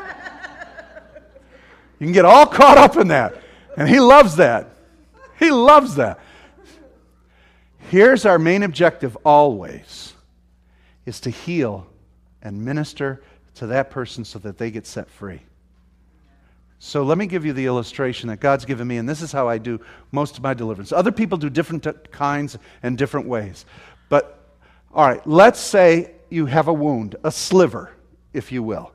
[2.00, 3.42] You can get all caught up in that.
[3.78, 4.76] And he loves that.
[5.40, 6.20] He loves that.
[7.90, 10.14] Here's our main objective always
[11.06, 11.88] is to heal
[12.42, 13.24] and minister
[13.56, 15.42] to that person so that they get set free.
[16.80, 19.48] So let me give you the illustration that God's given me, and this is how
[19.48, 19.80] I do
[20.12, 20.92] most of my deliverance.
[20.92, 23.66] Other people do different t- kinds and different ways.
[24.10, 24.41] But,
[24.94, 27.92] all right, let's say you have a wound, a sliver,
[28.34, 28.92] if you will.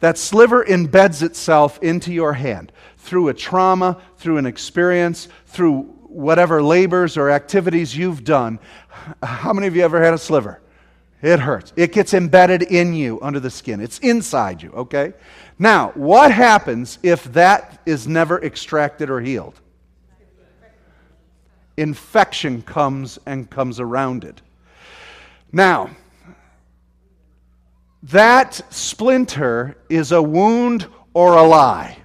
[0.00, 6.62] That sliver embeds itself into your hand through a trauma, through an experience, through whatever
[6.62, 8.58] labors or activities you've done.
[9.22, 10.60] How many of you ever had a sliver?
[11.22, 11.72] It hurts.
[11.76, 13.80] It gets embedded in you under the skin.
[13.80, 15.12] It's inside you, okay?
[15.58, 19.60] Now, what happens if that is never extracted or healed?
[21.76, 24.42] Infection comes and comes around it.
[25.52, 25.90] Now,
[28.04, 32.02] that splinter is a wound or a lie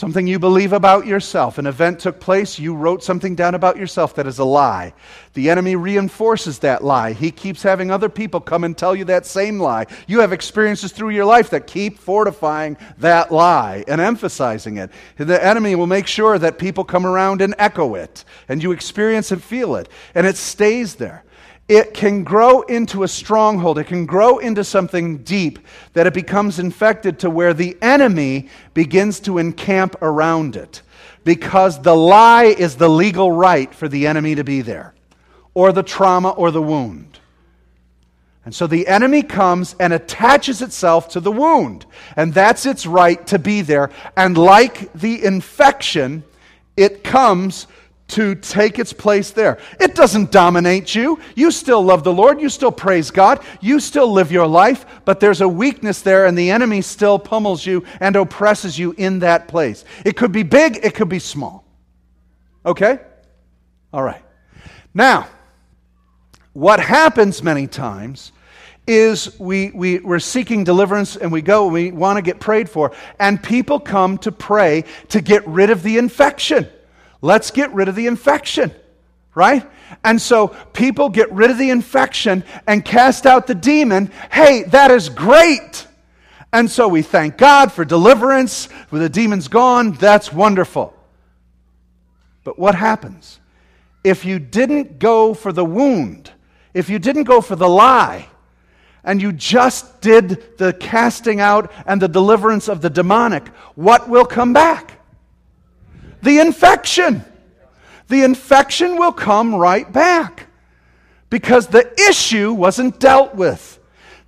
[0.00, 1.58] something you believe about yourself.
[1.58, 4.94] An event took place, you wrote something down about yourself that is a lie.
[5.34, 7.12] The enemy reinforces that lie.
[7.12, 9.84] He keeps having other people come and tell you that same lie.
[10.06, 14.90] You have experiences through your life that keep fortifying that lie and emphasizing it.
[15.18, 19.32] The enemy will make sure that people come around and echo it, and you experience
[19.32, 21.24] and feel it, and it stays there
[21.70, 23.78] it can grow into a stronghold.
[23.78, 25.60] It can grow into something deep
[25.92, 30.82] that it becomes infected to where the enemy begins to encamp around it
[31.22, 34.94] because the lie is the legal right for the enemy to be there,
[35.54, 37.20] or the trauma or the wound.
[38.44, 43.24] And so the enemy comes and attaches itself to the wound, and that's its right
[43.28, 43.90] to be there.
[44.16, 46.24] And like the infection,
[46.76, 47.68] it comes
[48.10, 49.58] to take its place there.
[49.78, 51.20] It doesn't dominate you.
[51.34, 52.40] You still love the Lord.
[52.40, 53.40] You still praise God.
[53.60, 57.64] You still live your life, but there's a weakness there, and the enemy still pummels
[57.64, 59.84] you and oppresses you in that place.
[60.04, 61.64] It could be big, it could be small.
[62.66, 62.98] Okay?
[63.92, 64.22] All right.
[64.92, 65.28] Now,
[66.52, 68.32] what happens many times
[68.86, 72.92] is we, we, we're seeking deliverance and we go, we want to get prayed for,
[73.20, 76.68] and people come to pray to get rid of the infection.
[77.22, 78.72] Let's get rid of the infection,
[79.34, 79.68] right?
[80.04, 84.10] And so people get rid of the infection and cast out the demon.
[84.30, 85.86] Hey, that is great.
[86.52, 88.68] And so we thank God for deliverance.
[88.90, 90.94] With the demon's gone, that's wonderful.
[92.42, 93.38] But what happens?
[94.02, 96.30] If you didn't go for the wound,
[96.72, 98.28] if you didn't go for the lie,
[99.04, 104.26] and you just did the casting out and the deliverance of the demonic, what will
[104.26, 104.99] come back?
[106.22, 107.24] The infection.
[108.08, 110.46] The infection will come right back
[111.30, 113.78] because the issue wasn't dealt with.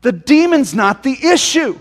[0.03, 1.81] The demon's not the issue.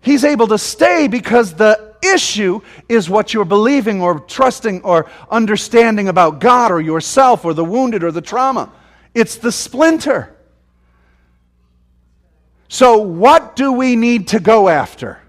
[0.00, 6.08] He's able to stay because the issue is what you're believing or trusting or understanding
[6.08, 8.72] about God or yourself or the wounded or the trauma.
[9.14, 10.34] It's the splinter.
[12.68, 15.19] So, what do we need to go after?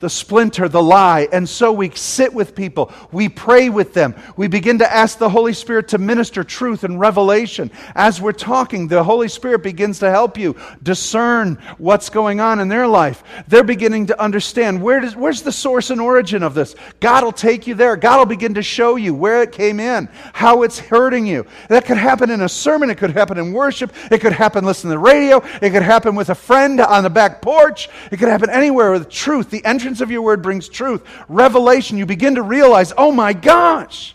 [0.00, 1.28] The splinter, the lie.
[1.30, 5.28] And so we sit with people, we pray with them, we begin to ask the
[5.28, 7.70] Holy Spirit to minister truth and revelation.
[7.94, 12.68] As we're talking, the Holy Spirit begins to help you discern what's going on in
[12.68, 13.22] their life.
[13.46, 16.74] They're beginning to understand where does, where's the source and origin of this.
[17.00, 17.96] God will take you there.
[17.96, 21.46] God will begin to show you where it came in, how it's hurting you.
[21.68, 24.92] That could happen in a sermon, it could happen in worship, it could happen listening
[24.92, 28.28] to the radio, it could happen with a friend on the back porch, it could
[28.28, 29.50] happen anywhere with truth.
[29.50, 31.98] The entrance of your word brings truth, revelation.
[31.98, 34.14] You begin to realize, oh my gosh.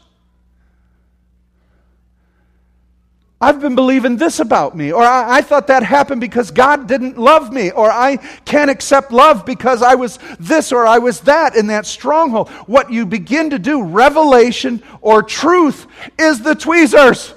[3.45, 7.15] I've been believing this about me, or I, I, thought that happened because God didn't
[7.15, 11.55] love me, or I can't accept love because I was this or I was that
[11.55, 12.49] in that stronghold.
[12.65, 15.85] What you begin to do, revelation or truth,
[16.17, 17.34] is the tweezers.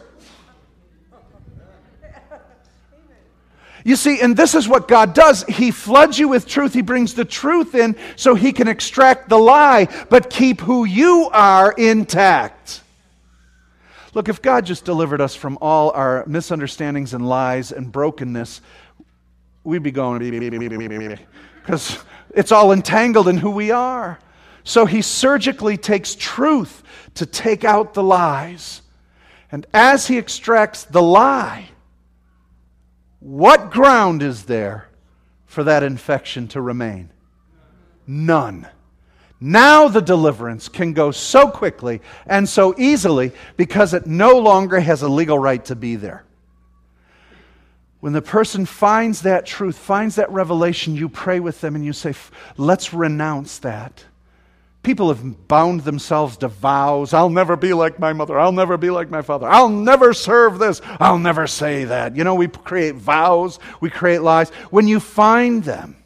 [3.88, 5.44] You see, and this is what God does.
[5.44, 6.74] He floods you with truth.
[6.74, 11.30] He brings the truth in so He can extract the lie, but keep who you
[11.32, 12.82] are intact.
[14.12, 18.60] Look, if God just delivered us from all our misunderstandings and lies and brokenness,
[19.64, 20.18] we'd be going,
[21.62, 21.98] because
[22.34, 24.18] it's all entangled in who we are.
[24.64, 26.82] So he surgically takes truth
[27.14, 28.82] to take out the lies.
[29.50, 31.70] And as he extracts the lie,
[33.20, 34.88] what ground is there
[35.46, 37.10] for that infection to remain?
[38.06, 38.66] None.
[39.40, 45.02] Now the deliverance can go so quickly and so easily because it no longer has
[45.02, 46.24] a legal right to be there.
[48.00, 51.92] When the person finds that truth, finds that revelation, you pray with them and you
[51.92, 52.14] say,
[52.56, 54.04] Let's renounce that.
[54.88, 57.12] People have bound themselves to vows.
[57.12, 58.40] I'll never be like my mother.
[58.40, 59.46] I'll never be like my father.
[59.46, 60.80] I'll never serve this.
[60.98, 62.16] I'll never say that.
[62.16, 64.48] You know, we create vows, we create lies.
[64.70, 66.02] When you find them,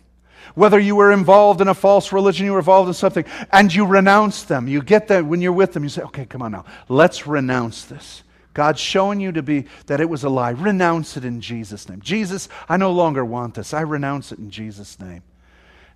[0.57, 3.87] whether you were involved in a false religion, you were involved in something, and you
[3.87, 4.67] renounce them.
[4.67, 7.85] You get that when you're with them, you say, okay, come on now, let's renounce
[7.85, 8.25] this.
[8.53, 10.51] God's showing you to be that it was a lie.
[10.51, 12.01] Renounce it in Jesus' name.
[12.01, 13.75] Jesus, I no longer want this.
[13.75, 15.23] I renounce it in Jesus' name.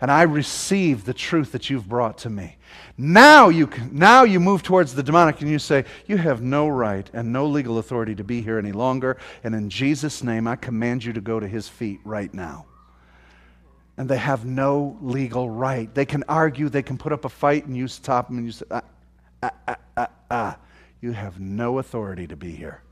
[0.00, 2.56] And I receive the truth that you've brought to me.
[2.98, 7.08] Now you, now you move towards the demonic and you say, You have no right
[7.12, 9.16] and no legal authority to be here any longer.
[9.44, 12.66] And in Jesus' name, I command you to go to his feet right now
[13.96, 15.92] and they have no legal right.
[15.94, 18.52] They can argue, they can put up a fight, and you stop them and you
[18.52, 18.82] say, ah,
[19.42, 20.58] ah, ah, ah, ah.
[21.00, 22.82] You have no authority to be here.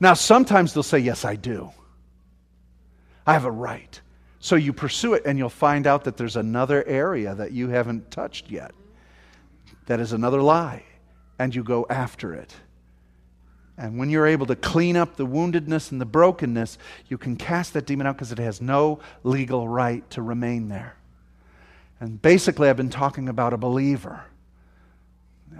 [0.00, 1.70] Now, sometimes they'll say, Yes, I do.
[3.26, 4.00] I have a right.
[4.40, 8.10] So you pursue it, and you'll find out that there's another area that you haven't
[8.10, 8.72] touched yet.
[9.86, 10.84] That is another lie,
[11.38, 12.54] and you go after it.
[13.76, 16.78] And when you're able to clean up the woundedness and the brokenness,
[17.08, 20.96] you can cast that demon out because it has no legal right to remain there.
[22.00, 24.24] And basically, I've been talking about a believer.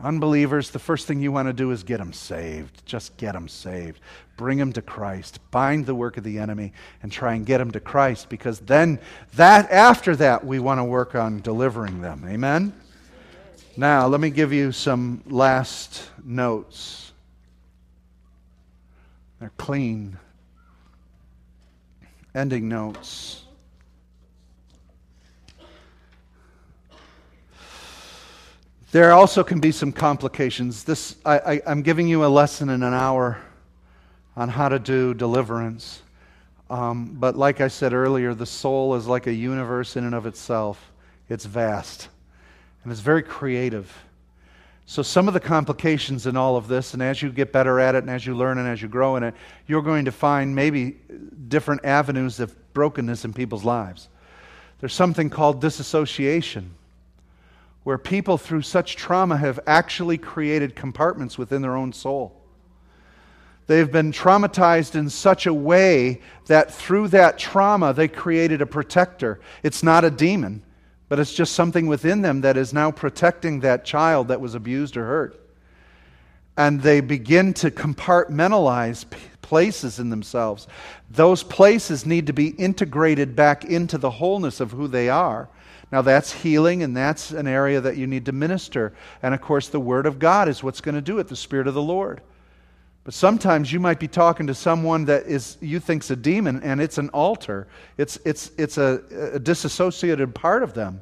[0.03, 2.84] Unbelievers, the first thing you want to do is get them saved.
[2.86, 4.01] Just get them saved.
[4.36, 5.40] Bring them to Christ.
[5.51, 6.72] Bind the work of the enemy
[7.03, 9.01] and try and get them to Christ because then
[9.34, 12.24] that after that we want to work on delivering them.
[12.28, 12.72] Amen.
[13.76, 17.12] Now, let me give you some last notes.
[19.40, 20.18] They're clean.
[22.34, 23.42] Ending notes.
[28.91, 30.84] There also can be some complications.
[30.84, 33.39] This, I, am giving you a lesson in an hour
[34.34, 36.01] on how to do deliverance.
[36.70, 40.24] Um, but like I said earlier, the soul is like a universe in and of
[40.24, 40.93] itself.
[41.28, 42.09] It's vast
[42.82, 43.93] and it's very creative.
[44.86, 47.95] So, some of the complications in all of this, and as you get better at
[47.95, 49.34] it, and as you learn, and as you grow in it,
[49.66, 50.97] you're going to find maybe
[51.49, 54.09] different avenues of brokenness in people's lives.
[54.80, 56.70] There's something called disassociation,
[57.85, 62.35] where people, through such trauma, have actually created compartments within their own soul.
[63.66, 69.41] They've been traumatized in such a way that through that trauma, they created a protector.
[69.62, 70.62] It's not a demon,
[71.09, 74.97] but it's just something within them that is now protecting that child that was abused
[74.97, 75.41] or hurt.
[76.57, 79.05] And they begin to compartmentalize
[79.43, 80.66] places in themselves.
[81.11, 85.49] Those places need to be integrated back into the wholeness of who they are.
[85.91, 88.93] Now, that's healing, and that's an area that you need to minister.
[89.22, 91.66] And of course, the Word of God is what's going to do it, the Spirit
[91.66, 92.20] of the Lord.
[93.05, 96.78] But sometimes you might be talking to someone that is you think's a demon and
[96.78, 97.66] it's an alter.
[97.97, 101.01] It's, it's, it's a, a disassociated part of them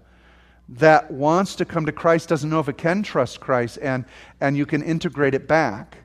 [0.68, 4.04] that wants to come to Christ, doesn't know if it can trust Christ, and,
[4.40, 5.98] and you can integrate it back.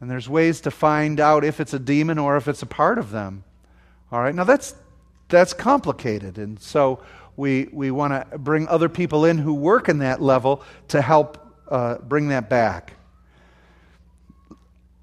[0.00, 2.98] And there's ways to find out if it's a demon or if it's a part
[2.98, 3.44] of them.
[4.10, 4.74] All right, now that's,
[5.28, 6.38] that's complicated.
[6.38, 7.00] And so
[7.36, 11.38] we, we want to bring other people in who work in that level to help
[11.68, 12.94] uh, bring that back.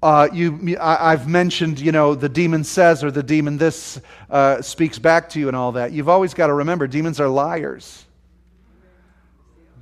[0.02, 4.00] Uh, you, I, have mentioned, you know, the demon says or the demon this
[4.30, 5.92] uh, speaks back to you and all that.
[5.92, 8.04] You've always got to remember demons are liars.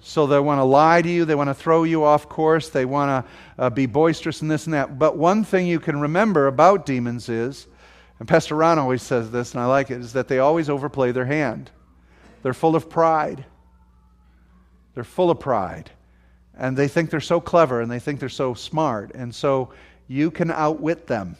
[0.02, 2.84] So they want to lie to you, they want to throw you off course, they
[2.84, 4.98] want to uh, be boisterous and this and that.
[4.98, 7.66] But one thing you can remember about demons is,
[8.18, 11.12] and Pastor Ron always says this, and I like it, is that they always overplay
[11.12, 11.70] their hand.
[12.42, 13.44] They're full of pride.
[14.94, 15.90] They're full of pride.
[16.56, 19.12] And they think they're so clever and they think they're so smart.
[19.14, 19.70] And so
[20.08, 21.36] you can outwit them.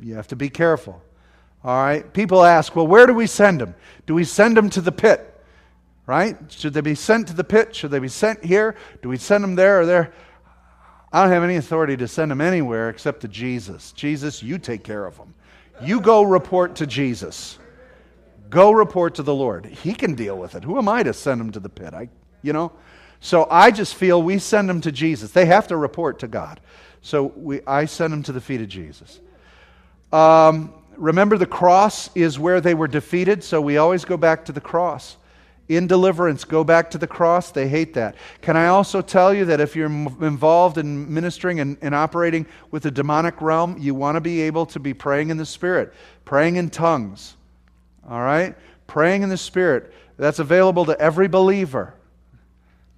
[0.00, 1.02] You have to be careful.
[1.62, 2.10] All right?
[2.12, 3.74] People ask, well, where do we send them?
[4.06, 5.26] Do we send them to the pit?
[6.06, 6.36] Right?
[6.48, 7.74] Should they be sent to the pit?
[7.74, 8.74] Should they be sent here?
[9.02, 10.12] Do we send them there or there?
[11.12, 13.92] I don't have any authority to send them anywhere except to Jesus.
[13.92, 15.34] Jesus, you take care of them.
[15.82, 17.58] You go report to Jesus.
[18.50, 19.64] Go report to the Lord.
[19.64, 20.64] He can deal with it.
[20.64, 21.94] Who am I to send him to the pit?
[21.94, 22.08] I,
[22.42, 22.72] you know?
[23.20, 25.30] So I just feel we send them to Jesus.
[25.30, 26.60] They have to report to God.
[27.00, 29.20] So we, I send them to the feet of Jesus.
[30.12, 34.52] Um, remember, the cross is where they were defeated, so we always go back to
[34.52, 35.16] the cross.
[35.68, 37.52] In deliverance, go back to the cross.
[37.52, 38.16] They hate that.
[38.42, 42.82] Can I also tell you that if you're involved in ministering and, and operating with
[42.82, 45.94] the demonic realm, you want to be able to be praying in the Spirit,
[46.24, 47.36] praying in tongues.
[48.08, 48.56] All right?
[48.86, 49.92] Praying in the Spirit.
[50.16, 51.94] That's available to every believer.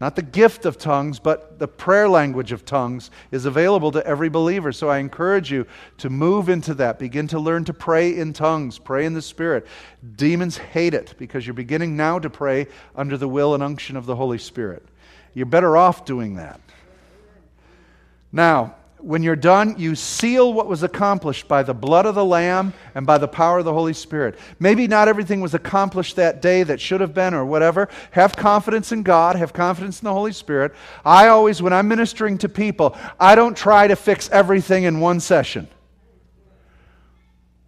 [0.00, 4.28] Not the gift of tongues, but the prayer language of tongues is available to every
[4.28, 4.72] believer.
[4.72, 5.64] So I encourage you
[5.98, 6.98] to move into that.
[6.98, 9.64] Begin to learn to pray in tongues, pray in the Spirit.
[10.16, 12.66] Demons hate it because you're beginning now to pray
[12.96, 14.84] under the will and unction of the Holy Spirit.
[15.34, 16.60] You're better off doing that.
[18.32, 22.72] Now, when you're done, you seal what was accomplished by the blood of the Lamb
[22.94, 24.38] and by the power of the Holy Spirit.
[24.60, 27.88] Maybe not everything was accomplished that day that should have been or whatever.
[28.12, 30.72] Have confidence in God, have confidence in the Holy Spirit.
[31.04, 35.18] I always, when I'm ministering to people, I don't try to fix everything in one
[35.18, 35.66] session.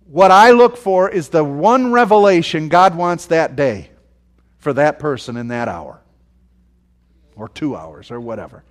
[0.06, 3.90] What I look for is the one revelation God wants that day
[4.59, 6.01] for that person in that hour
[7.35, 8.62] or two hours or whatever.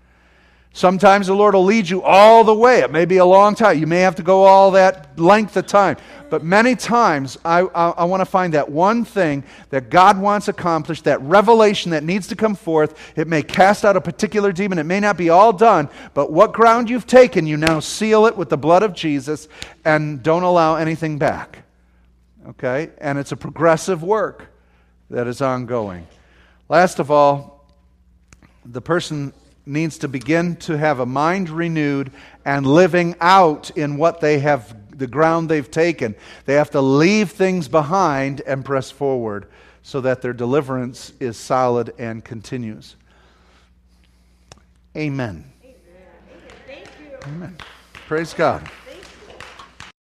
[0.76, 2.80] Sometimes the Lord will lead you all the way.
[2.80, 3.78] It may be a long time.
[3.78, 5.98] You may have to go all that length of time.
[6.32, 10.48] But many times, I, I, I want to find that one thing that God wants
[10.48, 13.00] accomplished, that revelation that needs to come forth.
[13.16, 14.80] It may cast out a particular demon.
[14.80, 15.90] It may not be all done.
[16.16, 19.48] But what ground you've taken, you now seal it with the blood of Jesus
[19.86, 21.60] and don't allow anything back.
[22.48, 22.90] Okay?
[22.98, 24.48] And it's a progressive work
[25.12, 26.08] that is ongoing.
[26.68, 27.70] Last of all,
[28.66, 29.34] the person
[29.66, 32.12] needs to begin to have a mind renewed
[32.46, 36.16] and living out in what they have, the ground they've taken.
[36.46, 39.48] They have to leave things behind and press forward
[39.82, 42.96] so that their deliverance is solid and continues.
[44.96, 45.52] Amen.
[45.64, 46.84] Amen.
[47.26, 47.58] Amen.
[48.08, 48.70] Praise God.